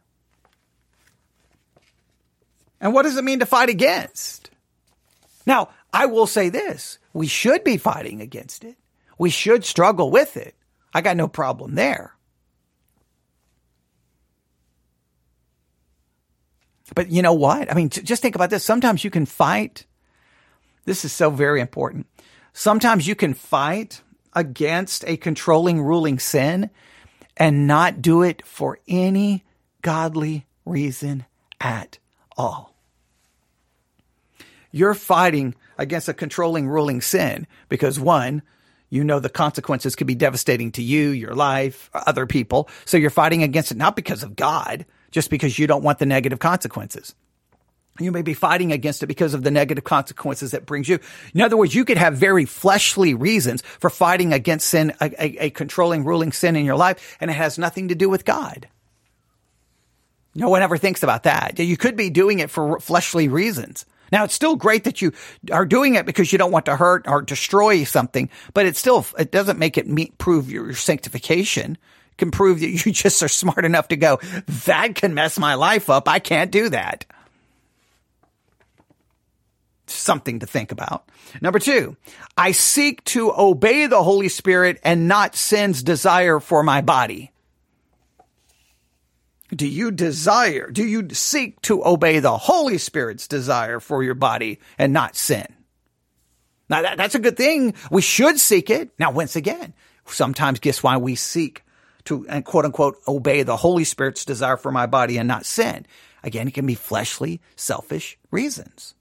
And 2.80 2.92
what 2.92 3.04
does 3.04 3.16
it 3.16 3.24
mean 3.24 3.38
to 3.38 3.46
fight 3.46 3.68
against? 3.68 4.50
Now, 5.46 5.70
I 5.92 6.06
will 6.06 6.26
say 6.26 6.48
this. 6.48 6.98
We 7.16 7.28
should 7.28 7.64
be 7.64 7.78
fighting 7.78 8.20
against 8.20 8.62
it. 8.62 8.76
We 9.16 9.30
should 9.30 9.64
struggle 9.64 10.10
with 10.10 10.36
it. 10.36 10.54
I 10.92 11.00
got 11.00 11.16
no 11.16 11.28
problem 11.28 11.74
there. 11.74 12.14
But 16.94 17.10
you 17.10 17.22
know 17.22 17.32
what? 17.32 17.70
I 17.70 17.74
mean, 17.74 17.88
just 17.88 18.20
think 18.20 18.34
about 18.34 18.50
this. 18.50 18.64
Sometimes 18.64 19.02
you 19.02 19.08
can 19.08 19.24
fight. 19.24 19.86
This 20.84 21.06
is 21.06 21.12
so 21.12 21.30
very 21.30 21.62
important. 21.62 22.06
Sometimes 22.52 23.06
you 23.06 23.14
can 23.14 23.32
fight 23.32 24.02
against 24.34 25.02
a 25.06 25.16
controlling, 25.16 25.80
ruling 25.80 26.18
sin 26.18 26.68
and 27.34 27.66
not 27.66 28.02
do 28.02 28.20
it 28.22 28.46
for 28.46 28.78
any 28.86 29.46
godly 29.80 30.46
reason 30.66 31.24
at 31.62 31.98
all. 32.36 32.75
You're 34.76 34.92
fighting 34.92 35.54
against 35.78 36.06
a 36.06 36.12
controlling, 36.12 36.68
ruling 36.68 37.00
sin 37.00 37.46
because 37.70 37.98
one, 37.98 38.42
you 38.90 39.04
know 39.04 39.20
the 39.20 39.30
consequences 39.30 39.96
could 39.96 40.06
be 40.06 40.14
devastating 40.14 40.70
to 40.72 40.82
you, 40.82 41.08
your 41.08 41.34
life, 41.34 41.88
other 41.94 42.26
people. 42.26 42.68
So 42.84 42.98
you're 42.98 43.08
fighting 43.08 43.42
against 43.42 43.72
it 43.72 43.78
not 43.78 43.96
because 43.96 44.22
of 44.22 44.36
God, 44.36 44.84
just 45.10 45.30
because 45.30 45.58
you 45.58 45.66
don't 45.66 45.82
want 45.82 45.98
the 45.98 46.04
negative 46.04 46.40
consequences. 46.40 47.14
You 47.98 48.12
may 48.12 48.20
be 48.20 48.34
fighting 48.34 48.70
against 48.70 49.02
it 49.02 49.06
because 49.06 49.32
of 49.32 49.44
the 49.44 49.50
negative 49.50 49.84
consequences 49.84 50.52
it 50.52 50.66
brings 50.66 50.90
you. 50.90 50.98
In 51.32 51.40
other 51.40 51.56
words, 51.56 51.74
you 51.74 51.86
could 51.86 51.96
have 51.96 52.18
very 52.18 52.44
fleshly 52.44 53.14
reasons 53.14 53.62
for 53.62 53.88
fighting 53.88 54.34
against 54.34 54.68
sin, 54.68 54.92
a, 55.00 55.10
a, 55.18 55.46
a 55.46 55.50
controlling, 55.52 56.04
ruling 56.04 56.32
sin 56.32 56.54
in 56.54 56.66
your 56.66 56.76
life, 56.76 57.16
and 57.18 57.30
it 57.30 57.34
has 57.34 57.58
nothing 57.58 57.88
to 57.88 57.94
do 57.94 58.10
with 58.10 58.26
God. 58.26 58.68
No 60.34 60.50
one 60.50 60.60
ever 60.60 60.76
thinks 60.76 61.02
about 61.02 61.22
that. 61.22 61.58
You 61.58 61.78
could 61.78 61.96
be 61.96 62.10
doing 62.10 62.40
it 62.40 62.50
for 62.50 62.78
fleshly 62.78 63.28
reasons. 63.28 63.86
Now 64.12 64.24
it's 64.24 64.34
still 64.34 64.56
great 64.56 64.84
that 64.84 65.02
you 65.02 65.12
are 65.52 65.66
doing 65.66 65.94
it 65.94 66.06
because 66.06 66.32
you 66.32 66.38
don't 66.38 66.52
want 66.52 66.66
to 66.66 66.76
hurt 66.76 67.06
or 67.08 67.22
destroy 67.22 67.84
something, 67.84 68.30
but 68.54 68.66
it 68.66 68.76
still, 68.76 69.06
it 69.18 69.30
doesn't 69.30 69.58
make 69.58 69.78
it 69.78 69.86
meet, 69.86 70.16
prove 70.18 70.50
your 70.50 70.72
sanctification. 70.74 71.78
It 72.10 72.16
can 72.18 72.30
prove 72.30 72.60
that 72.60 72.68
you 72.86 72.92
just 72.92 73.22
are 73.22 73.28
smart 73.28 73.64
enough 73.64 73.88
to 73.88 73.96
go, 73.96 74.18
that 74.66 74.94
can 74.94 75.14
mess 75.14 75.38
my 75.38 75.54
life 75.54 75.90
up. 75.90 76.08
I 76.08 76.18
can't 76.18 76.50
do 76.50 76.68
that. 76.70 77.04
Something 79.88 80.40
to 80.40 80.46
think 80.46 80.72
about. 80.72 81.08
Number 81.40 81.60
two, 81.60 81.96
I 82.36 82.52
seek 82.52 83.04
to 83.04 83.32
obey 83.32 83.86
the 83.86 84.02
Holy 84.02 84.28
Spirit 84.28 84.80
and 84.82 85.06
not 85.06 85.36
sin's 85.36 85.82
desire 85.82 86.40
for 86.40 86.64
my 86.64 86.80
body. 86.80 87.30
Do 89.54 89.66
you 89.66 89.90
desire, 89.90 90.70
do 90.70 90.84
you 90.84 91.08
seek 91.10 91.60
to 91.62 91.86
obey 91.86 92.18
the 92.18 92.36
Holy 92.36 92.78
Spirit's 92.78 93.28
desire 93.28 93.78
for 93.78 94.02
your 94.02 94.14
body 94.14 94.58
and 94.78 94.92
not 94.92 95.14
sin? 95.14 95.46
Now 96.68 96.82
that, 96.82 96.96
that's 96.96 97.14
a 97.14 97.20
good 97.20 97.36
thing. 97.36 97.74
We 97.90 98.02
should 98.02 98.40
seek 98.40 98.70
it. 98.70 98.90
Now, 98.98 99.12
once 99.12 99.36
again, 99.36 99.72
sometimes 100.06 100.58
guess 100.58 100.82
why 100.82 100.96
we 100.96 101.14
seek 101.14 101.62
to, 102.06 102.26
and 102.28 102.44
quote 102.44 102.64
unquote, 102.64 102.96
obey 103.06 103.42
the 103.44 103.56
Holy 103.56 103.84
Spirit's 103.84 104.24
desire 104.24 104.56
for 104.56 104.72
my 104.72 104.86
body 104.86 105.18
and 105.18 105.28
not 105.28 105.46
sin. 105.46 105.86
Again, 106.24 106.48
it 106.48 106.54
can 106.54 106.66
be 106.66 106.74
fleshly, 106.74 107.40
selfish 107.54 108.18
reasons. 108.32 108.94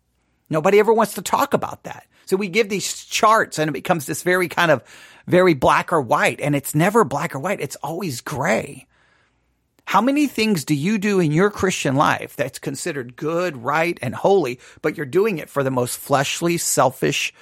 Nobody 0.50 0.80
ever 0.80 0.94
wants 0.94 1.16
to 1.16 1.24
talk 1.24 1.56
about 1.56 1.84
that. 1.84 2.06
So 2.28 2.38
we 2.38 2.50
give 2.50 2.70
these 2.70 3.04
charts 3.06 3.58
and 3.58 3.70
it 3.70 3.74
becomes 3.74 4.06
this 4.06 4.22
very 4.22 4.48
kind 4.48 4.70
of 4.70 4.84
very 5.28 5.56
black 5.56 5.92
or 5.92 6.02
white. 6.02 6.40
And 6.40 6.56
it's 6.56 6.76
never 6.76 7.04
black 7.04 7.34
or 7.34 7.40
white. 7.40 7.62
It's 7.62 7.76
always 7.78 8.22
gray. 8.22 8.86
How 9.86 10.02
many 10.02 10.28
things 10.28 10.66
do 10.66 10.74
you 10.74 10.98
do 10.98 11.20
in 11.20 11.32
your 11.32 11.52
Christian 11.52 11.96
life 11.96 12.36
that's 12.36 12.60
considered 12.60 13.16
good, 13.16 13.56
right, 13.58 13.98
and 14.02 14.16
holy, 14.16 14.60
but 14.82 14.98
you're 14.98 15.06
doing 15.06 15.38
it 15.38 15.50
for 15.50 15.64
the 15.64 15.72
most 15.72 15.98
fleshly, 15.98 16.58
selfish 16.58 17.34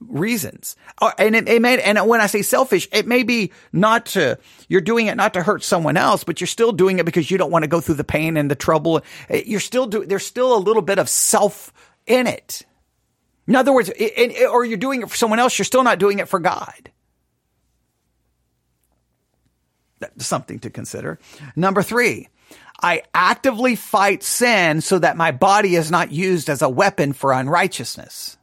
reasons? 0.00 0.76
And 1.18 1.36
it, 1.36 1.46
it 1.46 1.60
may, 1.60 1.80
and 1.80 1.98
when 2.08 2.22
I 2.22 2.26
say 2.26 2.40
selfish, 2.40 2.88
it 2.90 3.06
may 3.06 3.22
be 3.22 3.52
not 3.72 4.06
to, 4.06 4.38
you're 4.66 4.80
doing 4.80 5.08
it 5.08 5.16
not 5.16 5.34
to 5.34 5.42
hurt 5.42 5.62
someone 5.62 5.98
else, 5.98 6.24
but 6.24 6.40
you're 6.40 6.48
still 6.48 6.72
doing 6.72 6.98
it 6.98 7.04
because 7.04 7.30
you 7.30 7.36
don't 7.36 7.50
want 7.50 7.64
to 7.64 7.68
go 7.68 7.82
through 7.82 7.96
the 7.96 8.04
pain 8.04 8.38
and 8.38 8.50
the 8.50 8.54
trouble. 8.54 9.02
Uh, 9.30 9.36
you're 9.44 9.60
still 9.60 9.86
doing, 9.86 10.08
there's 10.08 10.26
still 10.26 10.56
a 10.56 10.58
little 10.58 10.82
bit 10.82 10.98
of 10.98 11.08
self 11.08 11.70
in 12.06 12.26
it. 12.26 12.62
In 13.46 13.56
other 13.56 13.72
words, 13.74 13.90
it, 13.90 14.12
it, 14.16 14.48
or 14.48 14.64
you're 14.64 14.78
doing 14.78 15.02
it 15.02 15.10
for 15.10 15.16
someone 15.16 15.38
else, 15.38 15.58
you're 15.58 15.64
still 15.64 15.84
not 15.84 15.98
doing 15.98 16.18
it 16.18 16.28
for 16.28 16.38
God. 16.38 16.90
Something 20.18 20.58
to 20.60 20.70
consider. 20.70 21.18
Number 21.56 21.82
three, 21.82 22.28
I 22.82 23.02
actively 23.12 23.76
fight 23.76 24.22
sin 24.22 24.80
so 24.80 24.98
that 24.98 25.16
my 25.16 25.30
body 25.30 25.76
is 25.76 25.90
not 25.90 26.12
used 26.12 26.48
as 26.48 26.62
a 26.62 26.68
weapon 26.68 27.12
for 27.12 27.32
unrighteousness. 27.32 28.38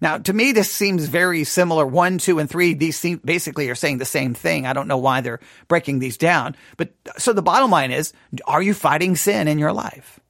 Now, 0.00 0.18
to 0.18 0.34
me, 0.34 0.52
this 0.52 0.70
seems 0.70 1.06
very 1.06 1.44
similar. 1.44 1.86
One, 1.86 2.18
two, 2.18 2.38
and 2.38 2.50
three, 2.50 2.74
these 2.74 2.98
seem, 2.98 3.22
basically 3.24 3.70
are 3.70 3.74
saying 3.74 3.98
the 3.98 4.04
same 4.04 4.34
thing. 4.34 4.66
I 4.66 4.74
don't 4.74 4.88
know 4.88 4.98
why 4.98 5.22
they're 5.22 5.40
breaking 5.66 5.98
these 5.98 6.18
down. 6.18 6.56
But 6.76 6.92
so 7.16 7.32
the 7.32 7.40
bottom 7.40 7.70
line 7.70 7.90
is, 7.90 8.12
are 8.46 8.60
you 8.60 8.74
fighting 8.74 9.16
sin 9.16 9.48
in 9.48 9.58
your 9.58 9.72
life? 9.72 10.20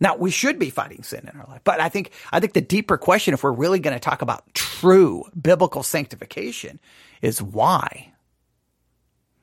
Now, 0.00 0.16
we 0.16 0.30
should 0.30 0.58
be 0.58 0.70
fighting 0.70 1.02
sin 1.02 1.28
in 1.30 1.38
our 1.38 1.46
life, 1.46 1.60
but 1.62 1.78
I 1.78 1.90
think, 1.90 2.12
I 2.32 2.40
think 2.40 2.54
the 2.54 2.62
deeper 2.62 2.96
question, 2.96 3.34
if 3.34 3.42
we're 3.42 3.52
really 3.52 3.80
going 3.80 3.92
to 3.92 4.00
talk 4.00 4.22
about 4.22 4.54
true 4.54 5.24
biblical 5.38 5.82
sanctification, 5.82 6.80
is 7.22 7.42
why? 7.42 8.10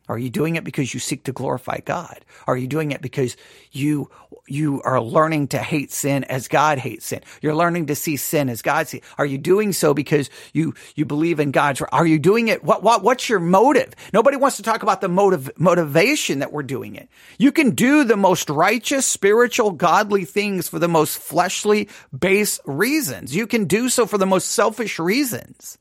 Are 0.10 0.18
you 0.18 0.30
doing 0.30 0.56
it 0.56 0.64
because 0.64 0.94
you 0.94 1.02
seek 1.02 1.26
to 1.26 1.34
glorify 1.34 1.80
God? 1.84 2.24
Are 2.46 2.56
you 2.56 2.68
doing 2.68 2.92
it 2.92 3.02
because 3.02 3.36
you 3.74 4.10
you 4.48 4.82
are 4.84 5.02
learning 5.02 5.50
to 5.50 5.58
hate 5.58 5.92
sin 5.92 6.24
as 6.24 6.48
God 6.48 6.78
hates 6.78 7.08
sin? 7.08 7.22
You're 7.42 7.56
learning 7.56 7.88
to 7.88 7.96
see 7.96 8.16
sin 8.16 8.48
as 8.48 8.62
God 8.62 8.88
sees. 8.88 9.02
Are 9.18 9.26
you 9.26 9.38
doing 9.38 9.74
so 9.74 9.94
because 9.94 10.30
you 10.54 10.76
you 10.96 11.04
believe 11.04 11.42
in 11.42 11.52
God's? 11.52 11.82
Are 11.82 12.06
you 12.06 12.20
doing 12.20 12.48
it? 12.48 12.64
What 12.64 12.84
what 12.84 13.04
what's 13.04 13.28
your 13.28 13.42
motive? 13.42 13.94
Nobody 14.14 14.38
wants 14.38 14.56
to 14.58 14.64
talk 14.64 14.82
about 14.82 15.02
the 15.02 15.10
motive 15.10 15.52
motivation 15.58 16.40
that 16.40 16.54
we're 16.54 16.64
doing 16.64 16.96
it. 16.96 17.10
You 17.38 17.52
can 17.52 17.72
do 17.72 18.06
the 18.06 18.18
most 18.18 18.50
righteous, 18.50 19.06
spiritual, 19.06 19.72
godly 19.72 20.24
things 20.24 20.70
for 20.70 20.80
the 20.80 20.88
most 20.88 21.18
fleshly, 21.18 21.90
base 22.18 22.62
reasons. 22.66 23.36
You 23.36 23.46
can 23.46 23.66
do 23.66 23.90
so 23.90 24.06
for 24.06 24.18
the 24.18 24.26
most 24.26 24.52
selfish 24.52 25.00
reasons. 25.00 25.78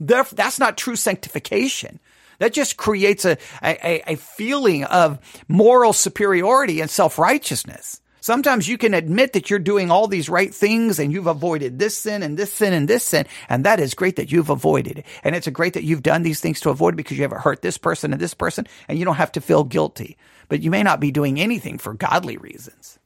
That's 0.00 0.58
not 0.58 0.76
true 0.76 0.96
sanctification. 0.96 2.00
That 2.38 2.52
just 2.52 2.76
creates 2.76 3.24
a, 3.24 3.38
a, 3.62 4.12
a 4.12 4.16
feeling 4.16 4.84
of 4.84 5.18
moral 5.48 5.92
superiority 5.92 6.80
and 6.80 6.90
self 6.90 7.18
righteousness. 7.18 8.00
Sometimes 8.24 8.66
you 8.66 8.78
can 8.78 8.94
admit 8.94 9.34
that 9.34 9.50
you're 9.50 9.58
doing 9.58 9.90
all 9.90 10.08
these 10.08 10.30
right 10.30 10.54
things 10.54 10.98
and 10.98 11.12
you've 11.12 11.26
avoided 11.26 11.78
this 11.78 11.94
sin 11.94 12.22
and 12.22 12.38
this 12.38 12.50
sin 12.50 12.72
and 12.72 12.88
this 12.88 13.04
sin. 13.04 13.26
And 13.50 13.66
that 13.66 13.80
is 13.80 13.92
great 13.92 14.16
that 14.16 14.32
you've 14.32 14.48
avoided 14.48 15.00
it. 15.00 15.06
And 15.22 15.36
it's 15.36 15.46
a 15.46 15.50
great 15.50 15.74
that 15.74 15.84
you've 15.84 16.02
done 16.02 16.22
these 16.22 16.40
things 16.40 16.58
to 16.60 16.70
avoid 16.70 16.96
because 16.96 17.18
you 17.18 17.22
haven't 17.22 17.42
hurt 17.42 17.60
this 17.60 17.76
person 17.76 18.14
and 18.14 18.20
this 18.20 18.32
person 18.32 18.66
and 18.88 18.98
you 18.98 19.04
don't 19.04 19.16
have 19.16 19.32
to 19.32 19.42
feel 19.42 19.62
guilty. 19.62 20.16
But 20.48 20.62
you 20.62 20.70
may 20.70 20.82
not 20.82 21.00
be 21.00 21.10
doing 21.10 21.38
anything 21.38 21.76
for 21.76 21.92
godly 21.92 22.38
reasons. 22.38 22.98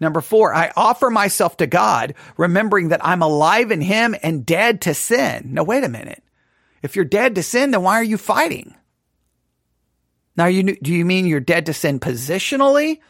Number 0.00 0.20
four, 0.20 0.54
I 0.54 0.72
offer 0.76 1.10
myself 1.10 1.56
to 1.58 1.66
God, 1.66 2.14
remembering 2.36 2.88
that 2.88 3.04
I'm 3.04 3.22
alive 3.22 3.70
in 3.70 3.80
Him 3.80 4.14
and 4.22 4.46
dead 4.46 4.82
to 4.82 4.94
sin. 4.94 5.50
Now, 5.54 5.64
wait 5.64 5.84
a 5.84 5.88
minute. 5.88 6.22
If 6.82 6.94
you're 6.94 7.04
dead 7.04 7.34
to 7.34 7.42
sin, 7.42 7.72
then 7.72 7.82
why 7.82 7.96
are 7.96 8.04
you 8.04 8.16
fighting? 8.16 8.74
Now, 10.36 10.46
you, 10.46 10.76
do 10.76 10.92
you 10.92 11.04
mean 11.04 11.26
you're 11.26 11.40
dead 11.40 11.66
to 11.66 11.72
sin 11.72 11.98
positionally 11.98 13.00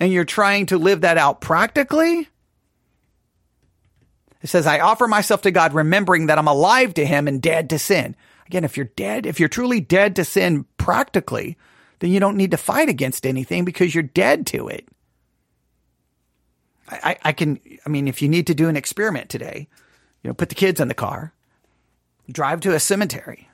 and 0.00 0.10
you're 0.10 0.24
trying 0.24 0.66
to 0.66 0.78
live 0.78 1.02
that 1.02 1.18
out 1.18 1.42
practically? 1.42 2.28
It 4.40 4.48
says, 4.48 4.66
I 4.66 4.80
offer 4.80 5.06
myself 5.06 5.42
to 5.42 5.50
God, 5.50 5.74
remembering 5.74 6.26
that 6.26 6.38
I'm 6.38 6.48
alive 6.48 6.94
to 6.94 7.04
Him 7.04 7.28
and 7.28 7.42
dead 7.42 7.68
to 7.70 7.78
sin. 7.78 8.16
Again, 8.46 8.64
if 8.64 8.76
you're 8.76 8.86
dead, 8.96 9.26
if 9.26 9.38
you're 9.38 9.48
truly 9.48 9.80
dead 9.80 10.16
to 10.16 10.24
sin 10.24 10.64
practically, 10.78 11.58
then 12.00 12.10
you 12.10 12.20
don't 12.20 12.36
need 12.36 12.50
to 12.50 12.56
fight 12.56 12.88
against 12.88 13.26
anything 13.26 13.64
because 13.64 13.94
you're 13.94 14.02
dead 14.02 14.46
to 14.48 14.68
it. 14.68 14.88
I, 16.88 17.16
I 17.22 17.32
can, 17.32 17.60
I 17.86 17.88
mean, 17.88 18.08
if 18.08 18.22
you 18.22 18.28
need 18.28 18.46
to 18.48 18.54
do 18.54 18.68
an 18.68 18.76
experiment 18.76 19.28
today, 19.28 19.68
you 20.22 20.28
know, 20.28 20.34
put 20.34 20.48
the 20.48 20.54
kids 20.54 20.80
in 20.80 20.88
the 20.88 20.94
car, 20.94 21.32
drive 22.30 22.60
to 22.62 22.74
a 22.74 22.80
cemetery, 22.80 23.48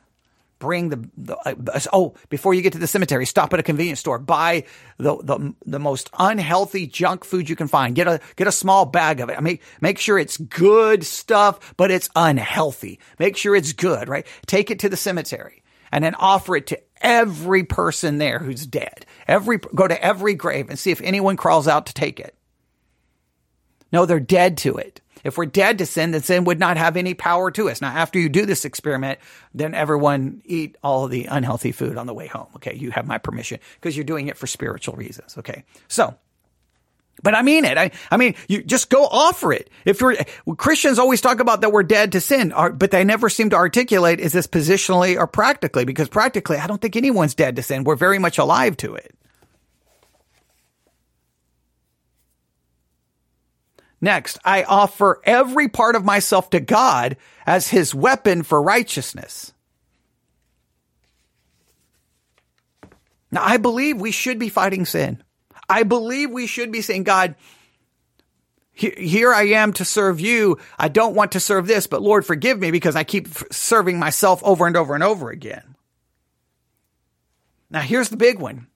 bring 0.59 0.89
the, 0.89 1.09
the 1.17 1.37
uh, 1.37 1.81
oh, 1.93 2.15
before 2.31 2.55
you 2.55 2.63
get 2.63 2.73
to 2.73 2.79
the 2.79 2.87
cemetery, 2.87 3.27
stop 3.27 3.53
at 3.53 3.61
a 3.61 3.63
convenience 3.63 4.01
store, 4.01 4.19
buy 4.19 4.65
the, 4.99 5.17
the, 5.23 5.55
the 5.67 5.79
most 5.79 6.11
unhealthy 6.19 6.87
junk 6.87 7.25
food 7.25 7.49
you 7.49 7.57
can 7.57 7.69
find. 7.69 7.95
Get 7.95 8.09
a, 8.09 8.21
get 8.37 8.49
a 8.49 8.53
small 8.53 8.85
bag 8.85 9.21
of 9.21 9.29
it. 9.29 9.39
I 9.39 9.41
mean, 9.41 9.59
make 9.81 9.99
sure 9.99 10.19
it's 10.19 10.37
good 10.37 11.05
stuff, 11.05 11.75
but 11.77 11.91
it's 11.91 12.11
unhealthy. 12.17 12.99
Make 13.19 13.37
sure 13.37 13.55
it's 13.55 13.73
good, 13.73 14.09
right? 14.09 14.27
Take 14.47 14.71
it 14.71 14.81
to 14.81 14.89
the 14.89 14.97
cemetery 14.97 15.63
and 15.93 16.03
then 16.03 16.15
offer 16.17 16.57
it 16.57 16.67
to 16.69 16.81
every 17.01 17.65
person 17.65 18.19
there 18.19 18.39
who's 18.39 18.67
dead. 18.67 19.07
Every, 19.27 19.59
go 19.59 19.87
to 19.87 20.03
every 20.05 20.35
grave 20.35 20.69
and 20.69 20.79
see 20.79 20.91
if 20.91 21.01
anyone 21.01 21.37
crawls 21.37 21.69
out 21.69 21.87
to 21.87 21.95
take 21.95 22.21
it. 22.21 22.35
No, 23.93 24.07
they're 24.07 24.21
dead 24.21 24.59
to 24.59 24.77
it. 24.77 25.01
If 25.25 25.37
we're 25.37 25.47
dead 25.47 25.79
to 25.79 25.87
sin, 25.87 26.13
then 26.13 26.23
sin 26.23 26.45
would 26.45 26.59
not 26.59 26.77
have 26.77 26.97
any 26.97 27.15
power 27.15 27.51
to 27.53 27.69
us. 27.69 27.81
Now, 27.81 27.89
after 27.89 28.19
you 28.19 28.29
do 28.29 28.47
this 28.47 28.65
experiment, 28.65 29.19
then 29.55 29.75
everyone 29.75 30.43
eat 30.45 30.77
all 30.83 31.09
the 31.09 31.27
unhealthy 31.27 31.73
food 31.73 31.97
on 31.97 32.07
the 32.07 32.15
way 32.15 32.27
home. 32.27 32.47
Okay. 32.57 32.75
You 32.75 32.91
have 32.93 33.07
my 33.07 33.19
permission 33.19 33.59
because 33.75 33.97
you're 33.97 34.05
doing 34.05 34.29
it 34.29 34.37
for 34.37 34.47
spiritual 34.47 34.95
reasons. 34.95 35.37
Okay. 35.39 35.65
So, 35.89 36.15
but 37.23 37.35
I 37.35 37.43
mean 37.43 37.65
it. 37.65 37.77
I, 37.77 37.91
I 38.11 38.17
mean, 38.17 38.37
you 38.47 38.63
just 38.63 38.91
go 38.91 39.05
offer 39.05 39.53
it. 39.53 39.71
If 39.85 40.01
you're, 40.01 40.17
Christians 40.57 40.99
always 40.99 41.21
talk 41.21 41.41
about 41.41 41.63
that 41.63 41.73
we're 41.73 41.83
dead 41.83 42.13
to 42.13 42.21
sin, 42.21 42.53
but 42.75 42.91
they 42.91 43.03
never 43.03 43.29
seem 43.29 43.51
to 43.51 43.57
articulate 43.57 44.21
is 44.21 44.33
this 44.33 44.47
positionally 44.47 45.19
or 45.19 45.27
practically? 45.27 45.85
Because 45.85 46.09
practically, 46.09 46.59
I 46.59 46.67
don't 46.67 46.81
think 46.81 46.95
anyone's 46.95 47.35
dead 47.35 47.57
to 47.57 47.63
sin. 47.63 47.83
We're 47.83 47.97
very 47.97 48.21
much 48.21 48.39
alive 48.39 48.77
to 48.79 48.95
it. 48.95 49.15
Next, 54.01 54.39
I 54.45 54.63
offer 54.63 55.21
every 55.25 55.69
part 55.69 55.97
of 55.97 56.05
myself 56.05 56.51
to 56.51 56.61
God 56.61 57.17
as 57.47 57.69
his 57.69 57.95
weapon 57.95 58.43
for 58.43 58.63
righteousness. 58.63 59.53
Now, 63.31 63.43
I 63.45 63.57
believe 63.57 64.01
we 64.01 64.13
should 64.13 64.39
be 64.39 64.49
fighting 64.49 64.85
sin. 64.85 65.23
I 65.69 65.83
believe 65.83 66.31
we 66.31 66.47
should 66.47 66.73
be 66.73 66.81
saying, 66.81 67.03
God, 67.03 67.35
here 68.73 69.35
I 69.35 69.49
am 69.49 69.73
to 69.75 69.85
serve 69.85 70.21
you. 70.21 70.59
I 70.79 70.89
don't 70.89 71.17
want 71.17 71.33
to 71.33 71.41
serve 71.41 71.67
this, 71.67 71.89
but 71.89 72.01
Lord, 72.01 72.25
forgive 72.25 72.61
me 72.61 72.71
because 72.71 72.95
I 72.95 73.03
keep 73.03 73.29
serving 73.51 73.99
myself 73.99 74.41
over 74.45 74.67
and 74.67 74.77
over 74.77 74.95
and 74.95 75.03
over 75.03 75.31
again. 75.31 75.75
Now, 77.71 77.81
here's 77.81 78.09
the 78.09 78.17
big 78.17 78.39
one. 78.39 78.68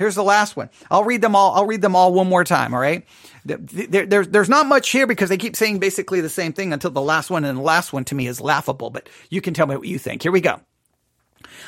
Here's 0.00 0.14
the 0.14 0.24
last 0.24 0.56
one. 0.56 0.70
I'll 0.90 1.04
read 1.04 1.20
them 1.20 1.36
all. 1.36 1.54
I'll 1.54 1.66
read 1.66 1.82
them 1.82 1.94
all 1.94 2.14
one 2.14 2.26
more 2.26 2.42
time. 2.42 2.72
All 2.72 2.80
right. 2.80 3.06
There, 3.44 4.06
there, 4.06 4.24
there's 4.24 4.48
not 4.48 4.64
much 4.64 4.88
here 4.88 5.06
because 5.06 5.28
they 5.28 5.36
keep 5.36 5.54
saying 5.54 5.78
basically 5.78 6.22
the 6.22 6.30
same 6.30 6.54
thing 6.54 6.72
until 6.72 6.90
the 6.90 7.02
last 7.02 7.28
one. 7.28 7.44
And 7.44 7.58
the 7.58 7.62
last 7.62 7.92
one 7.92 8.06
to 8.06 8.14
me 8.14 8.26
is 8.26 8.40
laughable, 8.40 8.88
but 8.88 9.10
you 9.28 9.42
can 9.42 9.52
tell 9.52 9.66
me 9.66 9.76
what 9.76 9.86
you 9.86 9.98
think. 9.98 10.22
Here 10.22 10.32
we 10.32 10.40
go. 10.40 10.58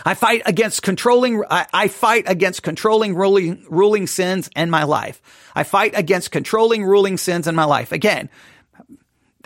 I 0.07 0.15
fight 0.15 0.41
against 0.47 0.83
controlling, 0.83 1.45
I, 1.51 1.67
I, 1.75 1.89
fight 1.89 2.25
against 2.27 2.63
controlling 2.63 3.15
ruling, 3.15 3.67
ruling 3.69 4.07
sins 4.07 4.49
in 4.57 4.71
my 4.71 4.85
life. 4.85 5.21
I 5.55 5.65
fight 5.65 5.93
against 5.95 6.31
controlling 6.31 6.85
ruling 6.85 7.19
sins 7.19 7.47
in 7.47 7.55
my 7.55 7.65
life. 7.65 7.93
Again, 7.93 8.31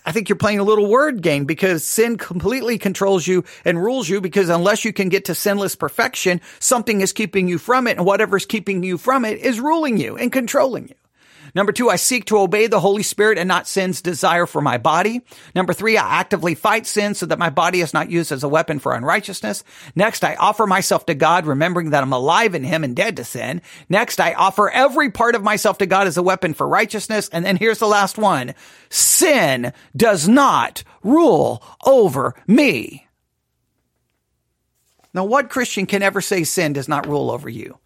I 0.06 0.12
think 0.12 0.28
you're 0.28 0.36
playing 0.36 0.60
a 0.60 0.64
little 0.64 0.86
word 0.86 1.20
game 1.20 1.46
because 1.46 1.82
sin 1.82 2.16
completely 2.16 2.78
controls 2.78 3.26
you 3.26 3.42
and 3.64 3.82
rules 3.82 4.08
you 4.08 4.20
because 4.20 4.48
unless 4.48 4.84
you 4.84 4.92
can 4.92 5.08
get 5.08 5.24
to 5.24 5.34
sinless 5.34 5.74
perfection, 5.74 6.40
something 6.60 7.00
is 7.00 7.12
keeping 7.12 7.48
you 7.48 7.58
from 7.58 7.88
it 7.88 7.96
and 7.96 8.06
whatever's 8.06 8.46
keeping 8.46 8.84
you 8.84 8.98
from 8.98 9.24
it 9.24 9.38
is 9.40 9.58
ruling 9.58 9.98
you 9.98 10.16
and 10.16 10.30
controlling 10.30 10.86
you. 10.88 10.94
Number 11.56 11.72
two, 11.72 11.88
I 11.88 11.96
seek 11.96 12.26
to 12.26 12.36
obey 12.36 12.66
the 12.66 12.80
Holy 12.80 13.02
Spirit 13.02 13.38
and 13.38 13.48
not 13.48 13.66
sin's 13.66 14.02
desire 14.02 14.44
for 14.44 14.60
my 14.60 14.76
body. 14.76 15.22
Number 15.54 15.72
three, 15.72 15.96
I 15.96 16.20
actively 16.20 16.54
fight 16.54 16.86
sin 16.86 17.14
so 17.14 17.24
that 17.24 17.38
my 17.38 17.48
body 17.48 17.80
is 17.80 17.94
not 17.94 18.10
used 18.10 18.30
as 18.30 18.44
a 18.44 18.48
weapon 18.48 18.78
for 18.78 18.92
unrighteousness. 18.92 19.64
Next, 19.94 20.22
I 20.22 20.34
offer 20.34 20.66
myself 20.66 21.06
to 21.06 21.14
God, 21.14 21.46
remembering 21.46 21.90
that 21.90 22.02
I'm 22.02 22.12
alive 22.12 22.54
in 22.54 22.62
Him 22.62 22.84
and 22.84 22.94
dead 22.94 23.16
to 23.16 23.24
sin. 23.24 23.62
Next, 23.88 24.20
I 24.20 24.34
offer 24.34 24.68
every 24.68 25.10
part 25.10 25.34
of 25.34 25.42
myself 25.42 25.78
to 25.78 25.86
God 25.86 26.06
as 26.06 26.18
a 26.18 26.22
weapon 26.22 26.52
for 26.52 26.68
righteousness. 26.68 27.30
And 27.30 27.42
then 27.42 27.56
here's 27.56 27.78
the 27.78 27.86
last 27.86 28.18
one. 28.18 28.54
Sin 28.90 29.72
does 29.96 30.28
not 30.28 30.84
rule 31.02 31.62
over 31.86 32.34
me. 32.46 33.06
Now, 35.14 35.24
what 35.24 35.48
Christian 35.48 35.86
can 35.86 36.02
ever 36.02 36.20
say 36.20 36.44
sin 36.44 36.74
does 36.74 36.86
not 36.86 37.06
rule 37.06 37.30
over 37.30 37.48
you? 37.48 37.78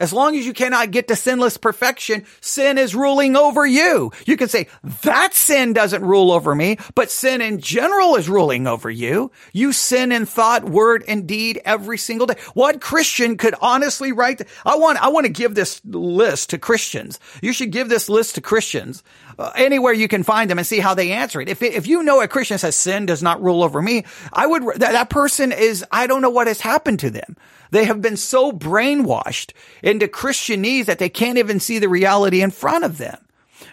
As 0.00 0.12
long 0.12 0.36
as 0.36 0.46
you 0.46 0.52
cannot 0.52 0.90
get 0.90 1.08
to 1.08 1.16
sinless 1.16 1.56
perfection, 1.56 2.24
sin 2.40 2.78
is 2.78 2.94
ruling 2.94 3.36
over 3.36 3.66
you. 3.66 4.12
You 4.26 4.36
can 4.36 4.48
say, 4.48 4.68
that 5.02 5.34
sin 5.34 5.72
doesn't 5.72 6.04
rule 6.04 6.30
over 6.30 6.54
me, 6.54 6.78
but 6.94 7.10
sin 7.10 7.40
in 7.40 7.60
general 7.60 8.14
is 8.16 8.28
ruling 8.28 8.66
over 8.66 8.90
you. 8.90 9.32
You 9.52 9.72
sin 9.72 10.12
in 10.12 10.24
thought, 10.24 10.64
word, 10.64 11.04
and 11.08 11.26
deed 11.26 11.60
every 11.64 11.98
single 11.98 12.26
day. 12.26 12.36
What 12.54 12.80
Christian 12.80 13.36
could 13.36 13.54
honestly 13.60 14.12
write? 14.12 14.42
I 14.64 14.76
want, 14.76 15.02
I 15.02 15.08
want 15.08 15.26
to 15.26 15.32
give 15.32 15.54
this 15.54 15.80
list 15.84 16.50
to 16.50 16.58
Christians. 16.58 17.18
You 17.42 17.52
should 17.52 17.72
give 17.72 17.88
this 17.88 18.08
list 18.08 18.36
to 18.36 18.40
Christians 18.40 19.02
uh, 19.38 19.52
anywhere 19.56 19.92
you 19.92 20.08
can 20.08 20.22
find 20.22 20.50
them 20.50 20.58
and 20.58 20.66
see 20.66 20.78
how 20.78 20.94
they 20.94 21.12
answer 21.12 21.40
it. 21.40 21.48
If, 21.48 21.62
if 21.62 21.86
you 21.86 22.02
know 22.02 22.20
a 22.20 22.28
Christian 22.28 22.58
says 22.58 22.76
sin 22.76 23.06
does 23.06 23.22
not 23.22 23.42
rule 23.42 23.62
over 23.62 23.82
me, 23.82 24.04
I 24.32 24.46
would, 24.46 24.62
that, 24.76 24.92
that 24.92 25.10
person 25.10 25.50
is, 25.50 25.84
I 25.90 26.06
don't 26.06 26.22
know 26.22 26.30
what 26.30 26.46
has 26.46 26.60
happened 26.60 27.00
to 27.00 27.10
them. 27.10 27.36
They 27.70 27.84
have 27.84 28.00
been 28.00 28.16
so 28.16 28.50
brainwashed 28.52 29.52
into 29.88 30.06
Christianese 30.06 30.84
that 30.86 30.98
they 30.98 31.08
can't 31.08 31.38
even 31.38 31.60
see 31.60 31.78
the 31.78 31.88
reality 31.88 32.42
in 32.42 32.50
front 32.50 32.84
of 32.84 32.98
them. 32.98 33.18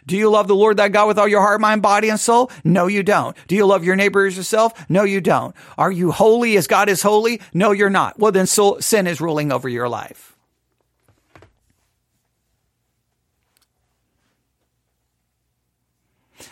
Do 0.07 0.17
you 0.17 0.29
love 0.29 0.47
the 0.47 0.55
Lord 0.55 0.77
thy 0.77 0.89
God 0.89 1.07
with 1.07 1.17
all 1.17 1.27
your 1.27 1.41
heart, 1.41 1.61
mind, 1.61 1.81
body, 1.81 2.09
and 2.09 2.19
soul? 2.19 2.51
No, 2.63 2.87
you 2.87 3.03
don't. 3.03 3.35
Do 3.47 3.55
you 3.55 3.65
love 3.65 3.83
your 3.83 3.95
neighbor 3.95 4.25
as 4.25 4.37
yourself? 4.37 4.87
No, 4.89 5.03
you 5.03 5.19
don't. 5.19 5.55
Are 5.77 5.91
you 5.91 6.11
holy 6.11 6.57
as 6.57 6.67
God 6.67 6.89
is 6.89 7.01
holy? 7.01 7.41
No, 7.53 7.71
you're 7.71 7.89
not. 7.89 8.19
Well, 8.19 8.31
then 8.31 8.47
sin 8.47 9.07
is 9.07 9.21
ruling 9.21 9.51
over 9.51 9.67
your 9.67 9.89
life. 9.89 10.35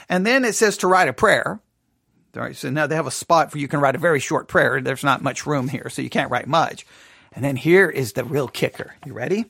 And 0.09 0.25
then 0.25 0.45
it 0.45 0.53
says 0.53 0.77
to 0.77 0.87
write 0.87 1.07
a 1.07 1.13
prayer. 1.13 1.59
All 2.35 2.41
right, 2.41 2.55
so 2.55 2.69
now 2.71 2.87
they 2.87 2.95
have 2.95 3.07
a 3.07 3.11
spot 3.11 3.53
where 3.53 3.61
you 3.61 3.67
can 3.67 3.79
write 3.79 3.95
a 3.95 3.99
very 3.99 4.19
short 4.19 4.47
prayer. 4.47 4.81
There's 4.81 5.03
not 5.03 5.21
much 5.21 5.45
room 5.45 5.67
here, 5.67 5.89
so 5.89 6.01
you 6.01 6.09
can't 6.09 6.31
write 6.31 6.47
much. 6.47 6.85
And 7.35 7.43
then 7.43 7.55
here 7.55 7.89
is 7.89 8.13
the 8.13 8.23
real 8.23 8.47
kicker. 8.47 8.95
You 9.05 9.13
ready? 9.13 9.45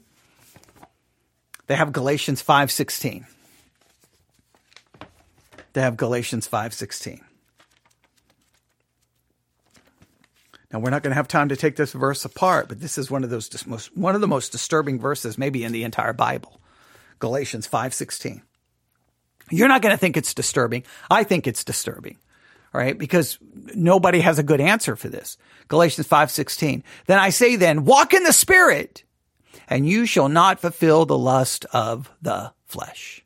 They 1.68 1.76
have 1.76 1.92
Galatians 1.92 2.42
5:16. 2.42 3.26
They 5.74 5.82
have 5.82 5.98
Galatians 5.98 6.48
5:16. 6.48 7.22
Now 10.72 10.80
we're 10.80 10.90
not 10.90 11.04
going 11.04 11.12
to 11.12 11.16
have 11.16 11.28
time 11.28 11.50
to 11.50 11.56
take 11.56 11.76
this 11.76 11.94
verse 11.94 12.26
apart, 12.26 12.68
but 12.68 12.80
this 12.80 12.98
is 12.98 13.12
one 13.12 13.24
of 13.24 13.30
those 13.30 13.66
most 13.68 13.96
one 13.96 14.16
of 14.16 14.22
the 14.22 14.28
most 14.28 14.52
disturbing 14.52 15.00
verses 15.00 15.38
maybe 15.38 15.64
in 15.64 15.72
the 15.72 15.84
entire 15.84 16.14
Bible. 16.14 16.60
Galatians 17.20 17.68
5:16. 17.68 18.42
You're 19.50 19.68
not 19.68 19.82
going 19.82 19.94
to 19.94 20.00
think 20.00 20.18
it's 20.18 20.34
disturbing. 20.34 20.84
I 21.12 21.24
think 21.24 21.48
it's 21.48 21.64
disturbing 21.64 22.18
right? 22.74 22.98
Because 22.98 23.38
nobody 23.76 24.20
has 24.20 24.40
a 24.40 24.44
good 24.44 24.60
answer 24.60 24.96
for 24.96 25.08
this. 25.08 25.38
Galatians 25.68 26.08
5:16. 26.08 26.84
Then 27.06 27.20
I 27.20 27.30
say 27.30 27.56
then, 27.56 27.86
walk 27.86 28.14
in 28.14 28.24
the 28.24 28.34
spirit, 28.34 29.04
and 29.68 29.88
you 29.88 30.06
shall 30.06 30.30
not 30.30 30.60
fulfill 30.60 31.06
the 31.06 31.18
lust 31.18 31.66
of 31.72 32.12
the 32.22 32.52
flesh. 32.66 33.24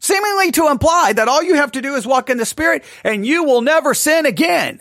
Seemingly 0.00 0.50
to 0.52 0.68
imply 0.68 1.12
that 1.12 1.28
all 1.28 1.42
you 1.42 1.56
have 1.56 1.72
to 1.72 1.82
do 1.82 1.94
is 1.94 2.06
walk 2.06 2.30
in 2.30 2.38
the 2.38 2.46
spirit 2.46 2.84
and 3.04 3.26
you 3.26 3.44
will 3.44 3.60
never 3.60 3.92
sin 3.92 4.24
again. 4.24 4.80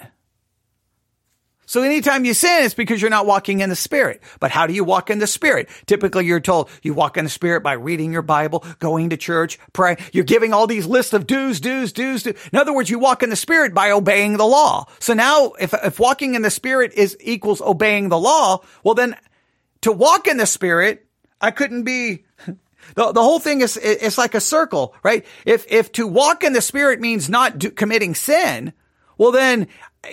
So 1.70 1.84
anytime 1.84 2.26
you 2.26 2.34
sin, 2.34 2.64
it's 2.64 2.74
because 2.74 3.00
you're 3.00 3.12
not 3.12 3.28
walking 3.28 3.60
in 3.60 3.70
the 3.70 3.76
Spirit. 3.76 4.24
But 4.40 4.50
how 4.50 4.66
do 4.66 4.74
you 4.74 4.84
walk 4.84 5.12
in 5.12 5.20
the 5.20 5.28
Spirit? 5.28 5.70
Typically, 5.86 6.26
you're 6.26 6.40
told 6.40 6.68
you 6.82 6.96
walk 6.96 7.16
in 7.16 7.26
the 7.26 7.30
Spirit 7.30 7.62
by 7.62 7.74
reading 7.74 8.12
your 8.12 8.24
Bible, 8.24 8.66
going 8.80 9.12
to 9.12 9.18
church, 9.18 9.60
pray. 9.72 9.98
You're 10.12 10.24
giving 10.24 10.52
all 10.52 10.66
these 10.66 10.88
lists 10.88 11.14
of 11.14 11.28
do's, 11.28 11.60
do's, 11.60 11.94
do's, 11.94 12.24
do's. 12.24 12.36
In 12.52 12.58
other 12.58 12.74
words, 12.74 12.90
you 12.90 12.98
walk 12.98 13.22
in 13.22 13.30
the 13.30 13.36
Spirit 13.36 13.76
by 13.76 13.92
obeying 13.92 14.38
the 14.38 14.48
law. 14.48 14.88
So 14.98 15.14
now, 15.14 15.52
if, 15.60 15.76
if 15.84 16.00
walking 16.00 16.34
in 16.34 16.42
the 16.42 16.50
Spirit 16.50 16.94
is 16.96 17.16
equals 17.20 17.62
obeying 17.62 18.10
the 18.10 18.18
law, 18.18 18.64
well 18.84 18.96
then, 18.96 19.16
to 19.82 19.92
walk 19.92 20.26
in 20.26 20.38
the 20.38 20.48
Spirit, 20.48 21.06
I 21.40 21.52
couldn't 21.52 21.84
be 21.84 22.26
the, 22.96 23.12
the 23.12 23.22
whole 23.22 23.40
thing 23.40 23.62
is, 23.62 23.78
it's 23.78 24.18
like 24.18 24.34
a 24.34 24.42
circle, 24.42 24.96
right? 25.04 25.24
If, 25.46 25.72
if 25.72 25.92
to 25.92 26.08
walk 26.08 26.44
in 26.44 26.54
the 26.54 26.62
spirit 26.62 27.00
means 27.00 27.30
not 27.30 27.60
do, 27.60 27.70
committing 27.70 28.16
sin, 28.16 28.74
well 29.20 29.32
then 29.32 29.68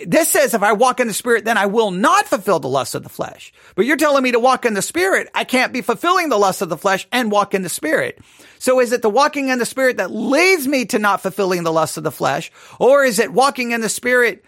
this 0.05 0.29
says 0.29 0.53
if 0.53 0.63
I 0.63 0.73
walk 0.73 0.99
in 0.99 1.07
the 1.07 1.13
spirit, 1.13 1.45
then 1.45 1.57
I 1.57 1.65
will 1.65 1.91
not 1.91 2.27
fulfill 2.27 2.59
the 2.59 2.67
lust 2.67 2.93
of 2.93 3.03
the 3.03 3.09
flesh. 3.09 3.53
But 3.75 3.85
you're 3.85 3.97
telling 3.97 4.23
me 4.23 4.31
to 4.33 4.39
walk 4.39 4.65
in 4.65 4.73
the 4.73 4.81
spirit. 4.81 5.29
I 5.33 5.43
can't 5.43 5.71
be 5.71 5.81
fulfilling 5.81 6.29
the 6.29 6.37
lust 6.37 6.61
of 6.61 6.69
the 6.69 6.77
flesh 6.77 7.07
and 7.11 7.31
walk 7.31 7.53
in 7.53 7.61
the 7.61 7.69
spirit. 7.69 8.19
So 8.59 8.79
is 8.79 8.91
it 8.91 9.01
the 9.01 9.09
walking 9.09 9.49
in 9.49 9.59
the 9.59 9.65
spirit 9.65 9.97
that 9.97 10.11
leads 10.11 10.67
me 10.67 10.85
to 10.87 10.99
not 10.99 11.21
fulfilling 11.21 11.63
the 11.63 11.71
lust 11.71 11.97
of 11.97 12.03
the 12.03 12.11
flesh? 12.11 12.51
Or 12.79 13.03
is 13.03 13.19
it 13.19 13.31
walking 13.31 13.71
in 13.71 13.81
the 13.81 13.89
spirit 13.89 14.43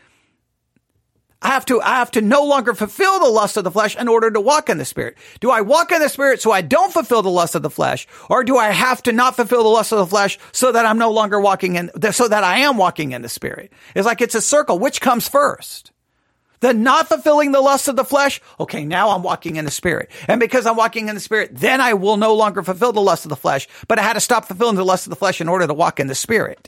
I 1.41 1.49
have 1.49 1.63
to, 1.65 1.81
I 1.81 1.99
have 1.99 2.11
to 2.11 2.21
no 2.21 2.43
longer 2.43 2.73
fulfill 2.73 3.19
the 3.19 3.29
lust 3.29 3.55
of 3.55 3.63
the 3.63 3.71
flesh 3.71 3.95
in 3.95 4.09
order 4.09 4.29
to 4.29 4.41
walk 4.41 4.69
in 4.69 4.77
the 4.77 4.83
spirit. 4.83 5.17
Do 5.39 5.51
I 5.51 5.61
walk 5.61 5.91
in 5.91 6.01
the 6.01 6.09
spirit 6.09 6.41
so 6.41 6.51
I 6.51 6.61
don't 6.61 6.91
fulfill 6.91 7.21
the 7.21 7.29
lust 7.29 7.55
of 7.55 7.61
the 7.61 7.69
flesh? 7.69 8.07
Or 8.29 8.43
do 8.43 8.57
I 8.57 8.71
have 8.71 9.01
to 9.03 9.13
not 9.13 9.37
fulfill 9.37 9.63
the 9.63 9.69
lust 9.69 9.93
of 9.93 9.99
the 9.99 10.07
flesh 10.07 10.37
so 10.51 10.73
that 10.73 10.85
I'm 10.85 10.97
no 10.97 11.11
longer 11.11 11.39
walking 11.39 11.75
in, 11.75 11.91
so 12.11 12.27
that 12.27 12.43
I 12.43 12.59
am 12.59 12.75
walking 12.75 13.13
in 13.13 13.21
the 13.21 13.29
spirit? 13.29 13.71
It's 13.95 14.05
like 14.05 14.19
it's 14.19 14.35
a 14.35 14.41
circle. 14.41 14.79
Which 14.79 14.99
comes 14.99 15.29
first? 15.29 15.93
The 16.59 16.73
not 16.73 17.07
fulfilling 17.07 17.53
the 17.53 17.61
lust 17.61 17.87
of 17.87 17.95
the 17.95 18.03
flesh. 18.03 18.41
Okay, 18.59 18.83
now 18.83 19.11
I'm 19.11 19.23
walking 19.23 19.55
in 19.55 19.63
the 19.63 19.71
spirit. 19.71 20.11
And 20.27 20.41
because 20.41 20.65
I'm 20.65 20.75
walking 20.75 21.07
in 21.07 21.15
the 21.15 21.21
spirit, 21.21 21.51
then 21.53 21.79
I 21.79 21.93
will 21.93 22.17
no 22.17 22.35
longer 22.35 22.63
fulfill 22.63 22.91
the 22.91 22.99
lust 22.99 23.23
of 23.23 23.29
the 23.29 23.37
flesh, 23.37 23.65
but 23.87 23.97
I 23.97 24.01
had 24.01 24.13
to 24.13 24.19
stop 24.19 24.43
fulfilling 24.43 24.75
the 24.75 24.83
lust 24.83 25.05
of 25.05 25.09
the 25.11 25.15
flesh 25.15 25.39
in 25.39 25.47
order 25.47 25.67
to 25.67 25.73
walk 25.73 26.01
in 26.01 26.07
the 26.07 26.15
spirit. 26.15 26.67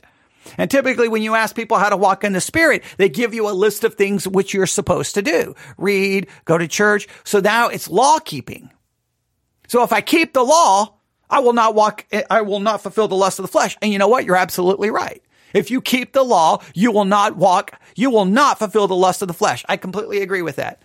And 0.58 0.70
typically 0.70 1.08
when 1.08 1.22
you 1.22 1.34
ask 1.34 1.54
people 1.54 1.78
how 1.78 1.88
to 1.88 1.96
walk 1.96 2.24
in 2.24 2.32
the 2.32 2.40
spirit, 2.40 2.82
they 2.96 3.08
give 3.08 3.34
you 3.34 3.48
a 3.48 3.52
list 3.52 3.84
of 3.84 3.94
things 3.94 4.26
which 4.26 4.54
you're 4.54 4.66
supposed 4.66 5.14
to 5.14 5.22
do. 5.22 5.54
Read, 5.78 6.28
go 6.44 6.58
to 6.58 6.68
church. 6.68 7.08
So 7.24 7.40
now 7.40 7.68
it's 7.68 7.88
law 7.88 8.18
keeping. 8.18 8.70
So 9.68 9.82
if 9.82 9.92
I 9.92 10.00
keep 10.00 10.32
the 10.32 10.42
law, 10.42 10.94
I 11.30 11.40
will 11.40 11.54
not 11.54 11.74
walk, 11.74 12.06
I 12.28 12.42
will 12.42 12.60
not 12.60 12.82
fulfill 12.82 13.08
the 13.08 13.14
lust 13.14 13.38
of 13.38 13.44
the 13.44 13.52
flesh. 13.52 13.76
And 13.80 13.92
you 13.92 13.98
know 13.98 14.08
what? 14.08 14.24
You're 14.24 14.36
absolutely 14.36 14.90
right. 14.90 15.22
If 15.54 15.70
you 15.70 15.80
keep 15.80 16.12
the 16.12 16.22
law, 16.22 16.62
you 16.74 16.92
will 16.92 17.04
not 17.04 17.36
walk, 17.36 17.80
you 17.94 18.10
will 18.10 18.24
not 18.24 18.58
fulfill 18.58 18.86
the 18.88 18.96
lust 18.96 19.22
of 19.22 19.28
the 19.28 19.34
flesh. 19.34 19.64
I 19.68 19.76
completely 19.76 20.22
agree 20.22 20.42
with 20.42 20.56
that. 20.56 20.82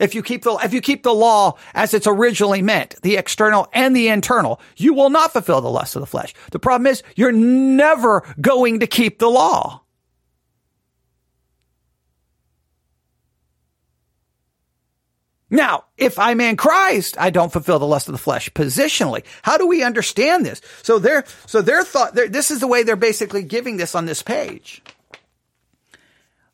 If 0.00 0.14
you 0.14 0.22
keep 0.22 0.42
the, 0.42 0.54
if 0.64 0.74
you 0.74 0.80
keep 0.80 1.04
the 1.04 1.14
law 1.14 1.56
as 1.72 1.94
it's 1.94 2.06
originally 2.06 2.62
meant, 2.62 3.00
the 3.02 3.16
external 3.16 3.68
and 3.72 3.94
the 3.94 4.08
internal, 4.08 4.60
you 4.76 4.92
will 4.92 5.10
not 5.10 5.32
fulfill 5.32 5.60
the 5.60 5.70
lust 5.70 5.94
of 5.94 6.00
the 6.00 6.06
flesh. 6.06 6.34
The 6.50 6.58
problem 6.58 6.86
is 6.88 7.02
you're 7.14 7.32
never 7.32 8.22
going 8.40 8.80
to 8.80 8.86
keep 8.86 9.18
the 9.18 9.30
law. 9.30 9.82
Now, 15.48 15.84
if 15.96 16.18
I'm 16.18 16.40
in 16.40 16.56
Christ, 16.56 17.16
I 17.16 17.30
don't 17.30 17.52
fulfill 17.52 17.78
the 17.78 17.86
lust 17.86 18.08
of 18.08 18.12
the 18.12 18.18
flesh 18.18 18.50
positionally. 18.50 19.22
How 19.42 19.56
do 19.56 19.68
we 19.68 19.84
understand 19.84 20.44
this? 20.44 20.60
So 20.82 20.98
their, 20.98 21.24
so 21.46 21.62
their 21.62 21.84
thought, 21.84 22.16
this 22.16 22.50
is 22.50 22.58
the 22.58 22.66
way 22.66 22.82
they're 22.82 22.96
basically 22.96 23.44
giving 23.44 23.76
this 23.76 23.94
on 23.94 24.06
this 24.06 24.20
page. 24.20 24.82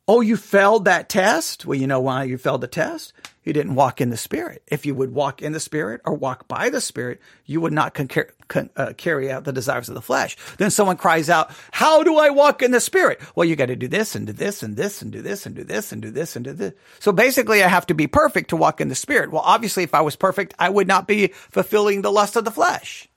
Oh, 0.06 0.20
you 0.20 0.36
failed 0.36 0.84
that 0.84 1.08
test? 1.08 1.64
Well, 1.64 1.78
you 1.78 1.86
know 1.86 2.00
why 2.00 2.24
you 2.24 2.36
failed 2.36 2.60
the 2.60 2.66
test? 2.66 3.14
You 3.50 3.54
didn't 3.54 3.74
walk 3.74 4.00
in 4.00 4.10
the 4.10 4.16
Spirit. 4.16 4.62
If 4.68 4.86
you 4.86 4.94
would 4.94 5.12
walk 5.12 5.42
in 5.42 5.50
the 5.50 5.58
Spirit 5.58 6.02
or 6.04 6.14
walk 6.14 6.46
by 6.46 6.70
the 6.70 6.80
Spirit, 6.80 7.20
you 7.46 7.60
would 7.60 7.72
not 7.72 7.94
con- 7.94 8.06
con- 8.46 8.70
uh, 8.76 8.92
carry 8.96 9.28
out 9.28 9.42
the 9.42 9.52
desires 9.52 9.88
of 9.88 9.96
the 9.96 10.00
flesh. 10.00 10.36
Then 10.58 10.70
someone 10.70 10.96
cries 10.96 11.28
out, 11.28 11.50
How 11.72 12.04
do 12.04 12.16
I 12.16 12.30
walk 12.30 12.62
in 12.62 12.70
the 12.70 12.78
Spirit? 12.78 13.20
Well, 13.34 13.44
you 13.44 13.56
got 13.56 13.66
to 13.66 13.74
do 13.74 13.88
this 13.88 14.14
and 14.14 14.28
do 14.28 14.32
this 14.32 14.62
and 14.62 14.76
this 14.76 15.02
and 15.02 15.10
do 15.10 15.20
this 15.20 15.46
and 15.46 15.56
do 15.56 15.64
this 15.64 15.90
and 15.90 16.00
do 16.00 16.12
this 16.12 16.36
and 16.36 16.44
do 16.44 16.52
this. 16.52 16.74
So 17.00 17.10
basically, 17.10 17.64
I 17.64 17.66
have 17.66 17.86
to 17.86 17.94
be 17.94 18.06
perfect 18.06 18.50
to 18.50 18.56
walk 18.56 18.80
in 18.80 18.86
the 18.86 18.94
Spirit. 18.94 19.32
Well, 19.32 19.42
obviously, 19.44 19.82
if 19.82 19.96
I 19.96 20.02
was 20.02 20.14
perfect, 20.14 20.54
I 20.56 20.68
would 20.68 20.86
not 20.86 21.08
be 21.08 21.32
fulfilling 21.50 22.02
the 22.02 22.12
lust 22.12 22.36
of 22.36 22.44
the 22.44 22.52
flesh. 22.52 23.08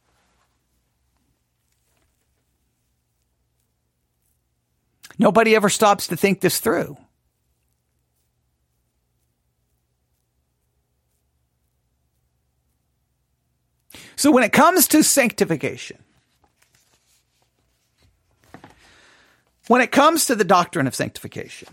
Nobody 5.19 5.56
ever 5.56 5.69
stops 5.69 6.08
to 6.08 6.17
think 6.17 6.41
this 6.41 6.60
through. 6.60 6.98
So 14.15 14.32
when 14.32 14.43
it 14.43 14.52
comes 14.52 14.88
to 14.89 15.04
sanctification, 15.04 15.97
when 19.67 19.82
it 19.82 19.91
comes 19.91 20.26
to 20.26 20.36
the 20.36 20.43
doctrine 20.43 20.88
of 20.88 20.95
sanctification, 20.95 21.69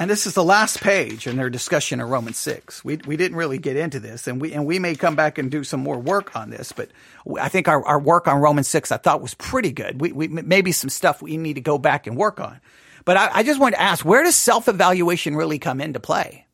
and 0.00 0.08
this 0.08 0.26
is 0.26 0.32
the 0.32 0.42
last 0.42 0.80
page 0.80 1.26
in 1.26 1.36
their 1.36 1.50
discussion 1.50 2.00
of 2.00 2.08
Romans 2.08 2.38
6. 2.38 2.82
We, 2.82 2.96
we 3.04 3.18
didn't 3.18 3.36
really 3.36 3.58
get 3.58 3.76
into 3.76 4.00
this, 4.00 4.26
and 4.26 4.40
we, 4.40 4.54
and 4.54 4.64
we 4.64 4.78
may 4.78 4.94
come 4.94 5.14
back 5.14 5.36
and 5.36 5.50
do 5.50 5.62
some 5.62 5.80
more 5.80 5.98
work 5.98 6.34
on 6.34 6.48
this, 6.48 6.72
but 6.72 6.88
I 7.38 7.50
think 7.50 7.68
our, 7.68 7.84
our 7.84 8.00
work 8.00 8.26
on 8.26 8.40
Romans 8.40 8.66
6 8.68 8.90
I 8.90 8.96
thought 8.96 9.20
was 9.20 9.34
pretty 9.34 9.72
good. 9.72 10.00
We, 10.00 10.12
we, 10.12 10.28
maybe 10.28 10.72
some 10.72 10.88
stuff 10.88 11.20
we 11.20 11.36
need 11.36 11.54
to 11.54 11.60
go 11.60 11.76
back 11.76 12.06
and 12.06 12.16
work 12.16 12.40
on. 12.40 12.60
But 13.04 13.18
I, 13.18 13.30
I 13.34 13.42
just 13.42 13.60
wanted 13.60 13.76
to 13.76 13.82
ask, 13.82 14.02
where 14.02 14.22
does 14.22 14.36
self 14.36 14.68
evaluation 14.68 15.36
really 15.36 15.58
come 15.58 15.82
into 15.82 16.00
play? 16.00 16.46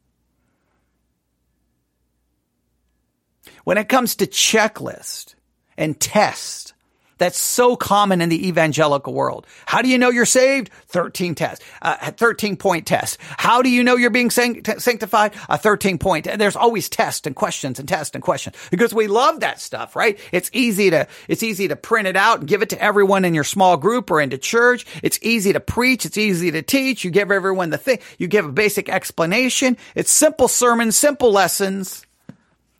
When 3.65 3.79
it 3.79 3.89
comes 3.89 4.17
to 4.17 4.27
checklist 4.27 5.35
and 5.77 5.99
test 6.01 6.75
That's 7.19 7.39
so 7.39 7.77
common 7.77 8.21
in 8.21 8.29
the 8.29 8.49
evangelical 8.49 9.15
world. 9.15 9.47
How 9.65 9.81
do 9.81 9.89
you 9.89 9.97
know 9.97 10.11
you're 10.11 10.27
saved? 10.27 10.71
13 10.89 11.35
tests, 11.35 11.65
uh, 11.81 12.11
13 12.11 12.57
point 12.57 12.87
test. 12.87 13.19
How 13.39 13.63
do 13.63 13.71
you 13.71 13.83
know 13.83 13.97
you're 13.97 14.11
being 14.11 14.29
sanctified? 14.29 15.33
A 15.49 15.57
13 15.57 15.97
point. 15.99 16.29
There's 16.37 16.57
always 16.57 16.91
tests 16.91 17.27
and 17.27 17.35
questions 17.35 17.79
and 17.79 17.89
tests 17.89 18.15
and 18.15 18.23
questions 18.23 18.55
because 18.71 18.93
we 18.93 19.07
love 19.07 19.41
that 19.41 19.61
stuff, 19.61 19.97
right? 19.97 20.19
It's 20.31 20.51
easy 20.53 20.91
to, 20.91 21.09
it's 21.27 21.43
easy 21.43 21.69
to 21.69 21.77
print 21.77 22.07
it 22.07 22.17
out 22.17 22.41
and 22.41 22.49
give 22.49 22.61
it 22.61 22.69
to 22.71 22.83
everyone 22.83 23.25
in 23.25 23.33
your 23.33 23.45
small 23.45 23.79
group 23.79 24.11
or 24.11 24.21
into 24.21 24.37
church. 24.37 24.85
It's 25.03 25.19
easy 25.23 25.55
to 25.55 25.61
preach. 25.61 26.05
It's 26.05 26.19
easy 26.19 26.51
to 26.51 26.61
teach. 26.61 27.03
You 27.03 27.11
give 27.11 27.31
everyone 27.31 27.71
the 27.71 27.79
thing. 27.79 27.99
You 28.19 28.29
give 28.29 28.45
a 28.45 28.53
basic 28.53 28.91
explanation. 28.91 29.79
It's 29.95 30.13
simple 30.13 30.49
sermons, 30.49 30.97
simple 30.97 31.33
lessons. 31.33 32.06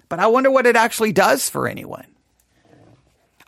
But 0.09 0.21
I 0.21 0.27
wonder 0.27 0.51
what 0.51 0.67
it 0.67 0.77
actually 0.77 1.13
does 1.13 1.49
for 1.49 1.67
anyone. 1.67 2.07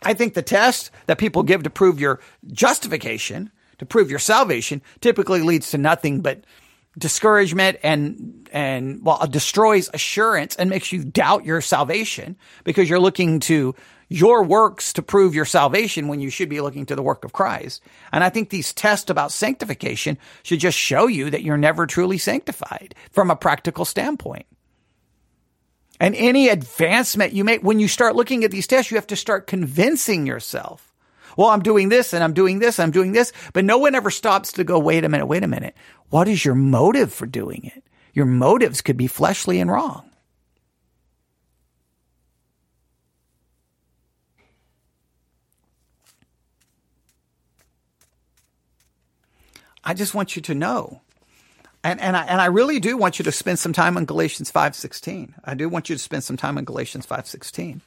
I 0.01 0.13
think 0.13 0.33
the 0.33 0.41
test 0.41 0.91
that 1.07 1.17
people 1.17 1.43
give 1.43 1.63
to 1.63 1.69
prove 1.69 1.99
your 1.99 2.19
justification, 2.51 3.51
to 3.79 3.85
prove 3.85 4.09
your 4.09 4.19
salvation, 4.19 4.81
typically 5.01 5.41
leads 5.41 5.71
to 5.71 5.77
nothing 5.77 6.21
but 6.21 6.43
discouragement 6.97 7.77
and 7.83 8.49
and 8.51 9.03
well 9.05 9.25
destroys 9.27 9.89
assurance 9.93 10.55
and 10.55 10.69
makes 10.69 10.91
you 10.91 11.03
doubt 11.03 11.45
your 11.45 11.61
salvation 11.61 12.35
because 12.63 12.89
you're 12.89 12.99
looking 12.99 13.39
to 13.39 13.75
your 14.09 14.43
works 14.43 14.91
to 14.93 15.03
prove 15.03 15.35
your 15.35 15.45
salvation 15.45 16.07
when 16.07 16.19
you 16.19 16.31
should 16.31 16.49
be 16.49 16.61
looking 16.61 16.85
to 16.87 16.95
the 16.95 17.03
work 17.03 17.23
of 17.23 17.31
Christ. 17.31 17.83
And 18.11 18.23
I 18.23 18.29
think 18.29 18.49
these 18.49 18.73
tests 18.73 19.09
about 19.09 19.31
sanctification 19.31 20.17
should 20.41 20.59
just 20.59 20.77
show 20.77 21.05
you 21.05 21.29
that 21.29 21.43
you're 21.43 21.57
never 21.57 21.85
truly 21.85 22.17
sanctified 22.17 22.95
from 23.11 23.29
a 23.29 23.35
practical 23.35 23.85
standpoint. 23.85 24.47
And 25.99 26.15
any 26.15 26.47
advancement 26.47 27.33
you 27.33 27.43
make, 27.43 27.61
when 27.61 27.79
you 27.79 27.87
start 27.87 28.15
looking 28.15 28.43
at 28.43 28.51
these 28.51 28.67
tests, 28.67 28.89
you 28.89 28.95
have 28.95 29.07
to 29.07 29.15
start 29.15 29.47
convincing 29.47 30.25
yourself. 30.25 30.93
Well, 31.35 31.49
I'm 31.49 31.61
doing 31.61 31.89
this 31.89 32.13
and 32.13 32.23
I'm 32.23 32.33
doing 32.33 32.59
this, 32.59 32.79
I'm 32.79 32.91
doing 32.91 33.11
this, 33.11 33.31
but 33.53 33.65
no 33.65 33.77
one 33.77 33.95
ever 33.95 34.09
stops 34.09 34.53
to 34.53 34.63
go, 34.63 34.79
wait 34.79 35.03
a 35.03 35.09
minute, 35.09 35.25
wait 35.25 35.43
a 35.43 35.47
minute. 35.47 35.75
What 36.09 36.27
is 36.27 36.43
your 36.43 36.55
motive 36.55 37.13
for 37.13 37.25
doing 37.25 37.71
it? 37.75 37.83
Your 38.13 38.25
motives 38.25 38.81
could 38.81 38.97
be 38.97 39.07
fleshly 39.07 39.59
and 39.59 39.71
wrong. 39.71 40.09
I 49.83 49.93
just 49.93 50.13
want 50.13 50.35
you 50.35 50.41
to 50.43 50.53
know 50.53 51.01
and 51.83 51.99
and 52.01 52.15
I 52.15 52.23
and 52.23 52.41
I 52.41 52.45
really 52.45 52.79
do 52.79 52.97
want 52.97 53.19
you 53.19 53.23
to 53.23 53.31
spend 53.31 53.59
some 53.59 53.73
time 53.73 53.97
on 53.97 54.05
Galatians 54.05 54.51
5:16. 54.51 55.33
I 55.43 55.53
do 55.53 55.69
want 55.69 55.89
you 55.89 55.95
to 55.95 56.01
spend 56.01 56.23
some 56.23 56.37
time 56.37 56.57
on 56.57 56.65
Galatians 56.65 57.05
5:16. 57.05 57.81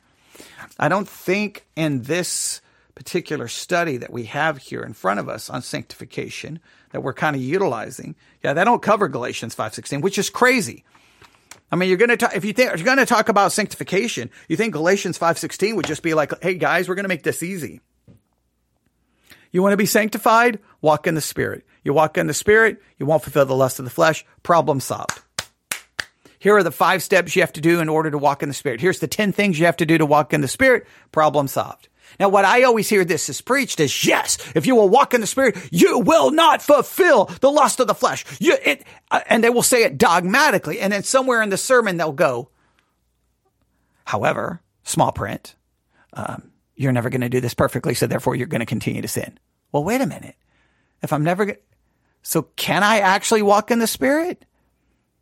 I 0.78 0.88
don't 0.88 1.08
think 1.08 1.66
in 1.76 2.02
this 2.02 2.60
particular 2.94 3.48
study 3.48 3.96
that 3.98 4.12
we 4.12 4.24
have 4.24 4.58
here 4.58 4.82
in 4.82 4.92
front 4.92 5.20
of 5.20 5.28
us 5.28 5.50
on 5.50 5.62
sanctification 5.62 6.60
that 6.90 7.02
we're 7.02 7.12
kind 7.12 7.34
of 7.36 7.42
utilizing. 7.42 8.14
Yeah, 8.42 8.52
they 8.52 8.64
don't 8.64 8.82
cover 8.82 9.08
Galatians 9.08 9.54
5:16, 9.54 10.00
which 10.00 10.18
is 10.18 10.30
crazy. 10.30 10.84
I 11.70 11.76
mean, 11.76 11.88
you're 11.88 11.98
going 11.98 12.10
to 12.10 12.18
talk, 12.18 12.36
if 12.36 12.44
you 12.44 12.52
think 12.52 12.76
you're 12.76 12.84
going 12.84 12.98
to 12.98 13.06
talk 13.06 13.30
about 13.30 13.50
sanctification, 13.50 14.30
you 14.46 14.58
think 14.58 14.74
Galatians 14.74 15.18
5:16 15.18 15.74
would 15.76 15.86
just 15.86 16.02
be 16.02 16.14
like, 16.14 16.32
"Hey 16.42 16.54
guys, 16.54 16.88
we're 16.88 16.94
going 16.94 17.04
to 17.04 17.08
make 17.08 17.22
this 17.22 17.42
easy." 17.42 17.80
You 19.52 19.62
want 19.62 19.74
to 19.74 19.78
be 19.78 19.86
sanctified? 19.86 20.58
Walk 20.80 21.06
in 21.06 21.14
the 21.14 21.20
Spirit. 21.20 21.66
You 21.84 21.92
walk 21.92 22.16
in 22.16 22.26
the 22.26 22.34
Spirit, 22.34 22.80
you 22.98 23.06
won't 23.06 23.22
fulfill 23.22 23.46
the 23.46 23.54
lust 23.54 23.78
of 23.78 23.84
the 23.84 23.90
flesh. 23.90 24.24
Problem 24.42 24.80
solved. 24.80 25.20
Here 26.38 26.56
are 26.56 26.62
the 26.62 26.72
five 26.72 27.02
steps 27.02 27.36
you 27.36 27.42
have 27.42 27.52
to 27.52 27.60
do 27.60 27.80
in 27.80 27.88
order 27.88 28.10
to 28.10 28.18
walk 28.18 28.42
in 28.42 28.48
the 28.48 28.54
Spirit. 28.54 28.80
Here's 28.80 28.98
the 28.98 29.06
10 29.06 29.32
things 29.32 29.58
you 29.58 29.66
have 29.66 29.76
to 29.76 29.86
do 29.86 29.98
to 29.98 30.06
walk 30.06 30.32
in 30.32 30.40
the 30.40 30.48
Spirit. 30.48 30.86
Problem 31.12 31.46
solved. 31.46 31.88
Now, 32.18 32.28
what 32.28 32.44
I 32.44 32.64
always 32.64 32.88
hear 32.88 33.04
this 33.04 33.28
is 33.28 33.40
preached 33.40 33.80
is 33.80 34.04
yes, 34.04 34.38
if 34.54 34.66
you 34.66 34.74
will 34.74 34.88
walk 34.88 35.14
in 35.14 35.20
the 35.20 35.26
Spirit, 35.26 35.56
you 35.70 36.00
will 36.00 36.30
not 36.30 36.60
fulfill 36.60 37.26
the 37.40 37.50
lust 37.50 37.80
of 37.80 37.86
the 37.86 37.94
flesh. 37.94 38.24
You, 38.40 38.56
it, 38.64 38.84
uh, 39.10 39.20
and 39.28 39.42
they 39.42 39.50
will 39.50 39.62
say 39.62 39.84
it 39.84 39.98
dogmatically. 39.98 40.80
And 40.80 40.92
then 40.92 41.04
somewhere 41.04 41.42
in 41.42 41.50
the 41.50 41.56
sermon, 41.56 41.96
they'll 41.96 42.12
go, 42.12 42.50
however, 44.04 44.60
small 44.82 45.12
print, 45.12 45.54
um, 46.12 46.50
you're 46.74 46.92
never 46.92 47.08
going 47.08 47.20
to 47.22 47.28
do 47.28 47.40
this 47.40 47.54
perfectly, 47.54 47.94
so 47.94 48.06
therefore 48.06 48.34
you're 48.34 48.46
going 48.46 48.60
to 48.60 48.66
continue 48.66 49.02
to 49.02 49.08
sin. 49.08 49.38
Well, 49.70 49.84
wait 49.84 50.00
a 50.00 50.06
minute. 50.06 50.34
If 51.02 51.12
I'm 51.12 51.24
never, 51.24 51.56
so 52.22 52.42
can 52.56 52.82
I 52.82 53.00
actually 53.00 53.42
walk 53.42 53.70
in 53.70 53.78
the 53.78 53.86
Spirit? 53.86 54.44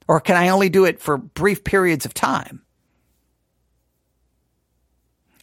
Or 0.07 0.21
can 0.21 0.37
I 0.37 0.49
only 0.49 0.69
do 0.69 0.85
it 0.85 1.01
for 1.01 1.17
brief 1.17 1.65
periods 1.65 2.05
of 2.05 2.15
time? 2.15 2.63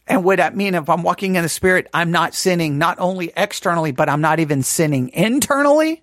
And 0.06 0.24
would 0.24 0.38
that 0.38 0.56
mean 0.56 0.74
if 0.74 0.88
I'm 0.88 1.02
walking 1.02 1.36
in 1.36 1.42
the 1.42 1.48
Spirit, 1.48 1.88
I'm 1.92 2.10
not 2.10 2.34
sinning 2.34 2.78
not 2.78 2.98
only 2.98 3.32
externally, 3.36 3.92
but 3.92 4.08
I'm 4.08 4.20
not 4.20 4.40
even 4.40 4.62
sinning 4.62 5.10
internally? 5.10 6.02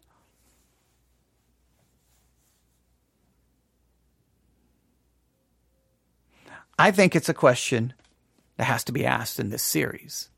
I 6.78 6.92
think 6.92 7.16
it's 7.16 7.30
a 7.30 7.34
question 7.34 7.94
that 8.58 8.66
has 8.66 8.84
to 8.86 8.92
be 8.92 9.06
asked 9.06 9.40
in 9.40 9.50
this 9.50 9.64
series. 9.64 10.30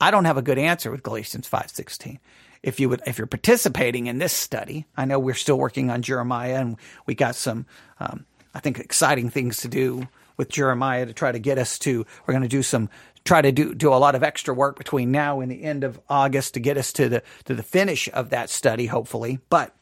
I 0.00 0.10
don't 0.10 0.24
have 0.24 0.36
a 0.36 0.42
good 0.42 0.58
answer 0.58 0.90
with 0.90 1.02
Galatians 1.02 1.48
5:16. 1.48 2.18
If 2.62 2.80
you 2.80 2.88
would 2.88 3.02
if 3.06 3.18
you're 3.18 3.26
participating 3.26 4.06
in 4.06 4.18
this 4.18 4.32
study, 4.32 4.86
I 4.96 5.04
know 5.04 5.18
we're 5.18 5.34
still 5.34 5.58
working 5.58 5.90
on 5.90 6.02
Jeremiah 6.02 6.60
and 6.60 6.76
we 7.06 7.14
got 7.14 7.34
some 7.34 7.66
um, 8.00 8.26
I 8.54 8.60
think 8.60 8.78
exciting 8.78 9.30
things 9.30 9.58
to 9.58 9.68
do 9.68 10.08
with 10.36 10.48
Jeremiah 10.48 11.06
to 11.06 11.12
try 11.12 11.32
to 11.32 11.38
get 11.38 11.58
us 11.58 11.78
to 11.80 12.04
we're 12.26 12.32
going 12.32 12.42
to 12.42 12.48
do 12.48 12.62
some 12.62 12.88
try 13.24 13.42
to 13.42 13.52
do 13.52 13.74
do 13.74 13.92
a 13.92 13.96
lot 13.96 14.14
of 14.14 14.22
extra 14.22 14.54
work 14.54 14.76
between 14.76 15.12
now 15.12 15.40
and 15.40 15.50
the 15.50 15.62
end 15.62 15.84
of 15.84 16.00
August 16.08 16.54
to 16.54 16.60
get 16.60 16.76
us 16.76 16.92
to 16.94 17.08
the 17.08 17.22
to 17.44 17.54
the 17.54 17.62
finish 17.62 18.08
of 18.12 18.30
that 18.30 18.50
study 18.50 18.86
hopefully. 18.86 19.38
But 19.48 19.74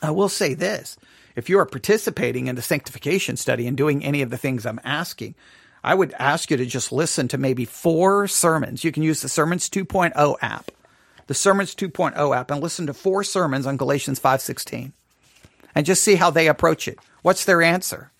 I 0.00 0.10
will 0.10 0.28
say 0.28 0.54
this, 0.54 0.98
if 1.36 1.48
you 1.48 1.58
are 1.58 1.66
participating 1.66 2.48
in 2.48 2.56
the 2.56 2.62
sanctification 2.62 3.36
study 3.36 3.66
and 3.66 3.76
doing 3.76 4.04
any 4.04 4.22
of 4.22 4.30
the 4.30 4.36
things 4.36 4.66
I'm 4.66 4.80
asking, 4.82 5.36
I 5.84 5.94
would 5.94 6.14
ask 6.18 6.50
you 6.50 6.56
to 6.56 6.66
just 6.66 6.92
listen 6.92 7.28
to 7.28 7.38
maybe 7.38 7.64
four 7.64 8.26
sermons. 8.28 8.84
You 8.84 8.92
can 8.92 9.02
use 9.02 9.22
the 9.22 9.28
Sermons 9.28 9.68
2.0 9.68 10.36
app, 10.42 10.70
the 11.32 11.38
Sermons 11.38 11.74
2.0 11.74 12.36
app, 12.36 12.50
and 12.50 12.62
listen 12.62 12.86
to 12.86 12.92
four 12.92 13.24
sermons 13.24 13.66
on 13.66 13.78
Galatians 13.78 14.20
5:16, 14.20 14.92
and 15.74 15.86
just 15.86 16.04
see 16.04 16.16
how 16.16 16.28
they 16.28 16.46
approach 16.46 16.86
it. 16.86 16.98
What's 17.22 17.46
their 17.46 17.62
answer? 17.62 18.12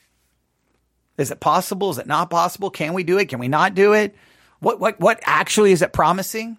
Is 1.18 1.30
it 1.30 1.38
possible? 1.38 1.90
Is 1.90 1.98
it 1.98 2.06
not 2.06 2.30
possible? 2.30 2.70
Can 2.70 2.94
we 2.94 3.04
do 3.04 3.18
it? 3.18 3.28
Can 3.28 3.38
we 3.38 3.48
not 3.48 3.74
do 3.74 3.92
it? 3.92 4.16
What 4.60 4.80
what 4.80 4.98
what 4.98 5.20
actually 5.24 5.72
is 5.72 5.82
it 5.82 5.92
promising? 5.92 6.56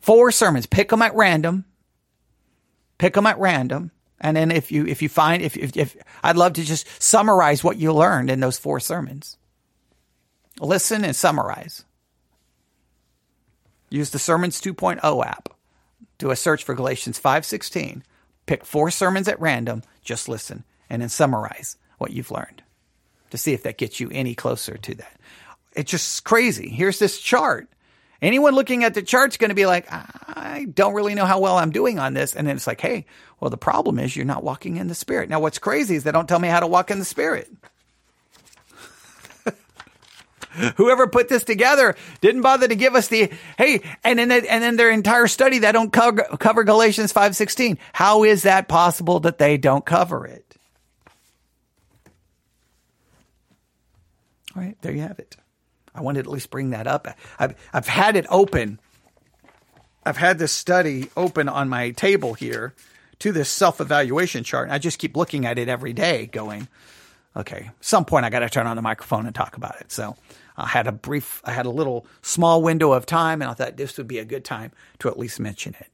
Four 0.00 0.32
sermons. 0.32 0.64
Pick 0.64 0.88
them 0.88 1.02
at 1.02 1.14
random. 1.14 1.66
Pick 2.96 3.12
them 3.12 3.26
at 3.26 3.38
random. 3.38 3.90
And 4.22 4.34
then 4.38 4.50
if 4.50 4.72
you 4.72 4.86
if 4.86 5.02
you 5.02 5.10
find 5.10 5.42
if, 5.42 5.54
if, 5.54 5.76
if 5.76 5.98
I'd 6.22 6.36
love 6.36 6.54
to 6.54 6.64
just 6.64 6.86
summarize 7.02 7.62
what 7.62 7.76
you 7.76 7.92
learned 7.92 8.30
in 8.30 8.40
those 8.40 8.56
four 8.56 8.80
sermons. 8.80 9.36
Listen 10.60 11.04
and 11.04 11.14
summarize. 11.14 11.84
Use 13.90 14.10
the 14.10 14.18
Sermons 14.18 14.60
2.0 14.60 15.26
app. 15.26 15.48
Do 16.18 16.30
a 16.30 16.36
search 16.36 16.64
for 16.64 16.74
Galatians 16.74 17.18
5:16. 17.18 18.02
Pick 18.46 18.64
four 18.64 18.90
sermons 18.90 19.28
at 19.28 19.40
random, 19.40 19.82
just 20.02 20.28
listen 20.28 20.64
and 20.90 21.00
then 21.00 21.08
summarize 21.08 21.76
what 21.98 22.12
you've 22.12 22.30
learned 22.30 22.62
to 23.30 23.38
see 23.38 23.52
if 23.52 23.62
that 23.62 23.78
gets 23.78 24.00
you 24.00 24.10
any 24.12 24.34
closer 24.34 24.76
to 24.76 24.94
that. 24.94 25.20
It's 25.74 25.90
just 25.90 26.24
crazy. 26.24 26.68
Here's 26.68 26.98
this 26.98 27.18
chart. 27.18 27.68
Anyone 28.22 28.54
looking 28.54 28.84
at 28.84 28.94
the 28.94 29.02
chart's 29.02 29.36
going 29.36 29.48
to 29.48 29.54
be 29.54 29.66
like, 29.66 29.86
I 29.90 30.66
don't 30.72 30.94
really 30.94 31.14
know 31.14 31.26
how 31.26 31.40
well 31.40 31.58
I'm 31.58 31.72
doing 31.72 31.98
on 31.98 32.14
this. 32.14 32.34
And 32.34 32.46
then 32.46 32.56
it's 32.56 32.66
like, 32.66 32.80
hey, 32.80 33.06
well, 33.40 33.50
the 33.50 33.56
problem 33.56 33.98
is 33.98 34.14
you're 34.14 34.24
not 34.24 34.44
walking 34.44 34.76
in 34.76 34.86
the 34.86 34.94
spirit. 34.94 35.28
Now, 35.28 35.40
what's 35.40 35.58
crazy 35.58 35.96
is 35.96 36.04
they 36.04 36.12
don't 36.12 36.28
tell 36.28 36.38
me 36.38 36.48
how 36.48 36.60
to 36.60 36.66
walk 36.66 36.90
in 36.90 36.98
the 36.98 37.04
spirit. 37.04 37.50
whoever 40.76 41.06
put 41.06 41.28
this 41.28 41.44
together 41.44 41.94
didn't 42.20 42.42
bother 42.42 42.68
to 42.68 42.74
give 42.74 42.94
us 42.94 43.08
the 43.08 43.30
hey 43.58 43.80
and 44.02 44.18
then 44.18 44.30
and 44.30 44.62
then 44.62 44.76
their 44.76 44.90
entire 44.90 45.26
study 45.26 45.58
they 45.58 45.72
don't 45.72 45.92
cover, 45.92 46.22
cover 46.38 46.64
galatians 46.64 47.12
5.16 47.12 47.78
how 47.92 48.24
is 48.24 48.42
that 48.42 48.68
possible 48.68 49.20
that 49.20 49.38
they 49.38 49.56
don't 49.56 49.84
cover 49.84 50.26
it? 50.26 50.56
All 54.56 54.62
right 54.62 54.76
there 54.82 54.92
you 54.92 55.02
have 55.02 55.18
it. 55.18 55.36
I 55.94 56.00
wanted 56.00 56.24
to 56.24 56.30
at 56.30 56.32
least 56.32 56.50
bring 56.50 56.70
that 56.70 56.86
up. 56.86 57.06
I've, 57.38 57.54
I've 57.72 57.86
had 57.86 58.16
it 58.16 58.26
open. 58.28 58.80
I've 60.04 60.16
had 60.16 60.38
this 60.38 60.50
study 60.50 61.08
open 61.16 61.48
on 61.48 61.68
my 61.68 61.90
table 61.90 62.34
here 62.34 62.74
to 63.20 63.32
this 63.32 63.48
self-evaluation 63.48 64.44
chart 64.44 64.66
and 64.66 64.74
i 64.74 64.78
just 64.78 64.98
keep 64.98 65.16
looking 65.16 65.46
at 65.46 65.58
it 65.58 65.68
every 65.68 65.92
day 65.92 66.26
going 66.26 66.68
okay 67.36 67.70
some 67.80 68.04
point 68.04 68.24
i 68.24 68.30
got 68.30 68.40
to 68.40 68.48
turn 68.48 68.66
on 68.66 68.76
the 68.76 68.82
microphone 68.82 69.26
and 69.26 69.34
talk 69.34 69.56
about 69.56 69.80
it 69.80 69.90
so 69.90 70.16
I 70.56 70.66
had 70.66 70.86
a 70.86 70.92
brief, 70.92 71.42
I 71.44 71.52
had 71.52 71.66
a 71.66 71.70
little 71.70 72.06
small 72.22 72.62
window 72.62 72.92
of 72.92 73.06
time, 73.06 73.42
and 73.42 73.50
I 73.50 73.54
thought 73.54 73.76
this 73.76 73.98
would 73.98 74.06
be 74.06 74.18
a 74.18 74.24
good 74.24 74.44
time 74.44 74.70
to 75.00 75.08
at 75.08 75.18
least 75.18 75.40
mention 75.40 75.74
it. 75.80 75.88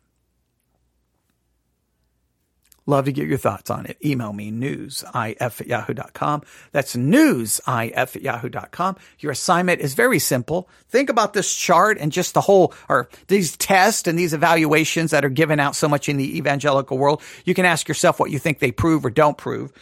Love 2.86 3.04
to 3.04 3.12
get 3.12 3.28
your 3.28 3.38
thoughts 3.38 3.70
on 3.70 3.86
it. 3.86 3.96
Email 4.04 4.32
me 4.32 4.50
newsif 4.50 5.36
at 5.40 5.66
yahoo.com. 5.66 6.42
That's 6.72 6.96
newsif 6.96 7.60
at 7.96 8.16
yahoo.com. 8.16 8.96
Your 9.20 9.32
assignment 9.32 9.80
is 9.80 9.94
very 9.94 10.18
simple. 10.18 10.68
Think 10.88 11.08
about 11.08 11.32
this 11.32 11.54
chart 11.54 11.98
and 11.98 12.10
just 12.10 12.34
the 12.34 12.40
whole, 12.40 12.74
or 12.88 13.08
these 13.28 13.56
tests 13.56 14.08
and 14.08 14.18
these 14.18 14.34
evaluations 14.34 15.12
that 15.12 15.24
are 15.24 15.30
given 15.30 15.60
out 15.60 15.76
so 15.76 15.88
much 15.88 16.08
in 16.08 16.16
the 16.16 16.36
evangelical 16.36 16.98
world. 16.98 17.22
You 17.44 17.54
can 17.54 17.64
ask 17.64 17.86
yourself 17.86 18.18
what 18.18 18.30
you 18.30 18.38
think 18.38 18.58
they 18.58 18.72
prove 18.72 19.04
or 19.04 19.10
don't 19.10 19.38
prove. 19.38 19.72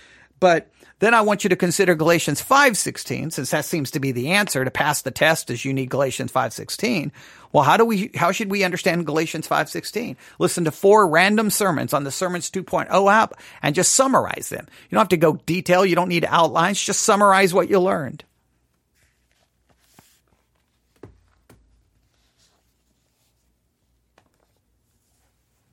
But 0.40 0.70
then 1.00 1.14
I 1.14 1.20
want 1.20 1.44
you 1.44 1.50
to 1.50 1.56
consider 1.56 1.94
Galatians 1.94 2.42
5:16 2.42 3.30
since 3.32 3.50
that 3.50 3.64
seems 3.64 3.90
to 3.92 4.00
be 4.00 4.12
the 4.12 4.30
answer 4.30 4.64
to 4.64 4.70
pass 4.70 5.02
the 5.02 5.10
test 5.10 5.50
is 5.50 5.64
you 5.64 5.72
need 5.72 5.90
Galatians 5.90 6.32
5:16. 6.32 7.12
Well, 7.52 7.64
how 7.64 7.76
do 7.76 7.84
we 7.84 8.10
how 8.14 8.32
should 8.32 8.50
we 8.50 8.64
understand 8.64 9.06
Galatians 9.06 9.46
5:16? 9.46 10.16
Listen 10.38 10.64
to 10.64 10.70
four 10.70 11.06
random 11.06 11.50
sermons 11.50 11.94
on 11.94 12.04
the 12.04 12.10
Sermons 12.10 12.50
2.0 12.50 13.10
app 13.10 13.34
and 13.62 13.74
just 13.74 13.94
summarize 13.94 14.48
them. 14.48 14.66
You 14.68 14.96
don't 14.96 15.02
have 15.02 15.08
to 15.08 15.16
go 15.16 15.36
detail, 15.46 15.86
you 15.86 15.94
don't 15.94 16.08
need 16.08 16.26
outlines, 16.28 16.82
just 16.82 17.02
summarize 17.02 17.54
what 17.54 17.70
you 17.70 17.78
learned. 17.78 18.24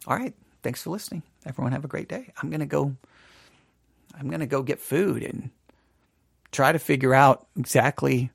All 0.08 0.16
right, 0.16 0.36
thanks 0.62 0.84
for 0.84 0.92
listening. 0.92 1.24
Everyone 1.48 1.72
have 1.72 1.84
a 1.84 1.88
great 1.88 2.08
day. 2.08 2.32
I'm 2.38 2.52
going 2.52 2.60
to 2.60 2.68
go 2.68 2.96
I'm 4.18 4.28
going 4.28 4.40
to 4.40 4.46
go 4.46 4.62
get 4.62 4.80
food 4.80 5.24
and 5.24 5.50
try 6.52 6.72
to 6.72 6.80
figure 6.80 7.14
out 7.14 7.48
exactly 7.58 8.32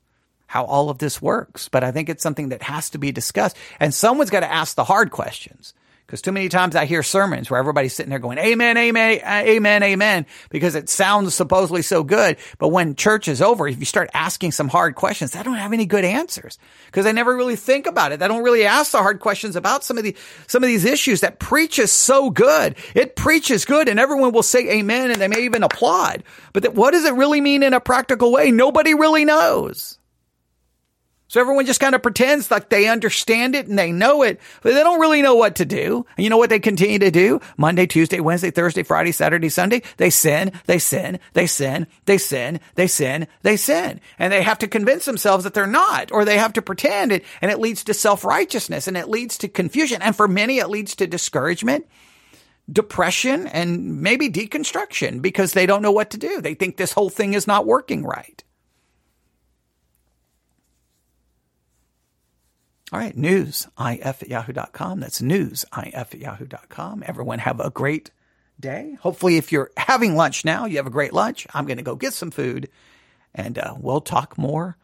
how 0.47 0.65
all 0.65 0.89
of 0.89 0.97
this 0.97 1.21
works. 1.21 1.69
But 1.69 1.83
I 1.83 1.91
think 1.91 2.09
it's 2.09 2.23
something 2.23 2.49
that 2.49 2.63
has 2.63 2.89
to 2.91 2.97
be 2.97 3.11
discussed. 3.11 3.57
And 3.79 3.93
someone's 3.93 4.29
got 4.29 4.41
to 4.41 4.51
ask 4.51 4.75
the 4.75 4.83
hard 4.83 5.11
questions. 5.11 5.73
Because 6.11 6.21
too 6.21 6.33
many 6.33 6.49
times 6.49 6.75
I 6.75 6.83
hear 6.83 7.03
sermons 7.03 7.49
where 7.49 7.57
everybody's 7.57 7.93
sitting 7.93 8.09
there 8.09 8.19
going, 8.19 8.37
amen, 8.37 8.75
amen, 8.75 9.21
amen, 9.23 9.81
amen, 9.81 10.25
because 10.49 10.75
it 10.75 10.89
sounds 10.89 11.33
supposedly 11.33 11.83
so 11.83 12.03
good. 12.03 12.35
But 12.57 12.67
when 12.67 12.95
church 12.95 13.29
is 13.29 13.41
over, 13.41 13.65
if 13.65 13.79
you 13.79 13.85
start 13.85 14.09
asking 14.13 14.51
some 14.51 14.67
hard 14.67 14.95
questions, 14.95 15.37
I 15.37 15.43
don't 15.43 15.55
have 15.55 15.71
any 15.71 15.85
good 15.85 16.03
answers 16.03 16.59
because 16.87 17.05
I 17.05 17.13
never 17.13 17.33
really 17.33 17.55
think 17.55 17.87
about 17.87 18.11
it. 18.11 18.21
I 18.21 18.27
don't 18.27 18.43
really 18.43 18.65
ask 18.65 18.91
the 18.91 18.97
hard 18.97 19.21
questions 19.21 19.55
about 19.55 19.85
some 19.85 19.97
of 19.97 20.03
the, 20.03 20.13
some 20.47 20.61
of 20.61 20.67
these 20.67 20.83
issues 20.83 21.21
that 21.21 21.39
preaches 21.39 21.93
so 21.93 22.29
good. 22.29 22.75
It 22.93 23.15
preaches 23.15 23.63
good 23.63 23.87
and 23.87 23.97
everyone 23.97 24.33
will 24.33 24.43
say 24.43 24.69
amen 24.69 25.11
and 25.11 25.21
they 25.21 25.29
may 25.29 25.45
even 25.45 25.63
applaud. 25.63 26.25
But 26.51 26.63
that, 26.63 26.75
what 26.75 26.91
does 26.91 27.05
it 27.05 27.13
really 27.13 27.39
mean 27.39 27.63
in 27.63 27.73
a 27.73 27.79
practical 27.79 28.33
way? 28.33 28.51
Nobody 28.51 28.95
really 28.95 29.23
knows. 29.23 29.97
So 31.31 31.39
everyone 31.39 31.65
just 31.65 31.79
kind 31.79 31.95
of 31.95 32.03
pretends 32.03 32.51
like 32.51 32.67
they 32.67 32.89
understand 32.89 33.55
it 33.55 33.65
and 33.65 33.79
they 33.79 33.93
know 33.93 34.21
it, 34.21 34.41
but 34.61 34.73
they 34.73 34.81
don't 34.81 34.99
really 34.99 35.21
know 35.21 35.35
what 35.35 35.55
to 35.55 35.65
do. 35.65 36.05
And 36.17 36.25
you 36.25 36.29
know 36.29 36.35
what 36.35 36.49
they 36.49 36.59
continue 36.59 36.99
to 36.99 37.09
do? 37.09 37.39
Monday, 37.55 37.85
Tuesday, 37.85 38.19
Wednesday, 38.19 38.51
Thursday, 38.51 38.83
Friday, 38.83 39.13
Saturday, 39.13 39.47
Sunday. 39.47 39.81
They 39.95 40.09
sin, 40.09 40.51
they 40.65 40.77
sin, 40.77 41.19
they 41.31 41.47
sin, 41.47 41.87
they 42.03 42.17
sin, 42.17 42.59
they 42.75 42.87
sin, 42.87 43.27
they 43.43 43.55
sin. 43.55 44.01
And 44.19 44.33
they 44.33 44.43
have 44.43 44.59
to 44.59 44.67
convince 44.67 45.05
themselves 45.05 45.45
that 45.45 45.53
they're 45.53 45.67
not, 45.67 46.11
or 46.11 46.25
they 46.25 46.37
have 46.37 46.51
to 46.51 46.61
pretend 46.61 47.13
it. 47.13 47.23
And 47.41 47.49
it 47.49 47.61
leads 47.61 47.85
to 47.85 47.93
self-righteousness 47.93 48.89
and 48.89 48.97
it 48.97 49.07
leads 49.07 49.37
to 49.37 49.47
confusion. 49.47 50.01
And 50.01 50.13
for 50.13 50.27
many, 50.27 50.57
it 50.57 50.69
leads 50.69 50.97
to 50.97 51.07
discouragement 51.07 51.87
depression 52.69 53.47
and 53.47 54.01
maybe 54.01 54.29
deconstruction 54.29 55.21
because 55.21 55.53
they 55.53 55.65
don't 55.65 55.81
know 55.81 55.93
what 55.93 56.09
to 56.09 56.17
do. 56.17 56.41
They 56.41 56.55
think 56.55 56.75
this 56.75 56.91
whole 56.91 57.09
thing 57.09 57.35
is 57.35 57.47
not 57.47 57.65
working 57.65 58.03
right. 58.03 58.43
All 62.91 62.99
right, 62.99 63.15
news, 63.15 63.67
if 63.79 64.21
at 64.21 64.27
yahoo.com. 64.27 64.99
That's 64.99 65.21
news, 65.21 65.63
if 65.77 66.13
at 66.13 66.19
yahoo.com. 66.19 67.03
Everyone 67.05 67.39
have 67.39 67.61
a 67.61 67.69
great 67.69 68.11
day. 68.59 68.97
Hopefully, 68.99 69.37
if 69.37 69.51
you're 69.51 69.71
having 69.77 70.17
lunch 70.17 70.43
now, 70.43 70.65
you 70.65 70.75
have 70.77 70.87
a 70.87 70.91
great 70.91 71.13
lunch. 71.13 71.47
I'm 71.53 71.65
going 71.65 71.77
to 71.77 71.83
go 71.83 71.95
get 71.95 72.13
some 72.13 72.31
food 72.31 72.69
and 73.33 73.57
uh, 73.57 73.75
we'll 73.79 74.01
talk 74.01 74.37
more 74.37 74.75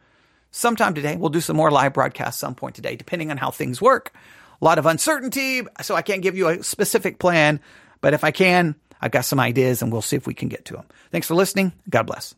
sometime 0.50 0.94
today. 0.94 1.16
We'll 1.16 1.28
do 1.28 1.42
some 1.42 1.56
more 1.56 1.70
live 1.70 1.92
broadcasts 1.92 2.40
some 2.40 2.54
point 2.54 2.74
today, 2.74 2.96
depending 2.96 3.30
on 3.30 3.36
how 3.36 3.50
things 3.50 3.80
work. 3.80 4.12
A 4.60 4.64
lot 4.64 4.78
of 4.78 4.86
uncertainty, 4.86 5.62
so 5.82 5.94
I 5.94 6.02
can't 6.02 6.22
give 6.22 6.36
you 6.36 6.48
a 6.48 6.62
specific 6.62 7.18
plan, 7.18 7.60
but 8.00 8.14
if 8.14 8.24
I 8.24 8.30
can, 8.30 8.74
I've 9.00 9.12
got 9.12 9.24
some 9.24 9.38
ideas 9.38 9.82
and 9.82 9.92
we'll 9.92 10.02
see 10.02 10.16
if 10.16 10.26
we 10.26 10.34
can 10.34 10.48
get 10.48 10.64
to 10.66 10.74
them. 10.74 10.86
Thanks 11.12 11.26
for 11.26 11.34
listening. 11.34 11.72
God 11.88 12.04
bless. 12.04 12.34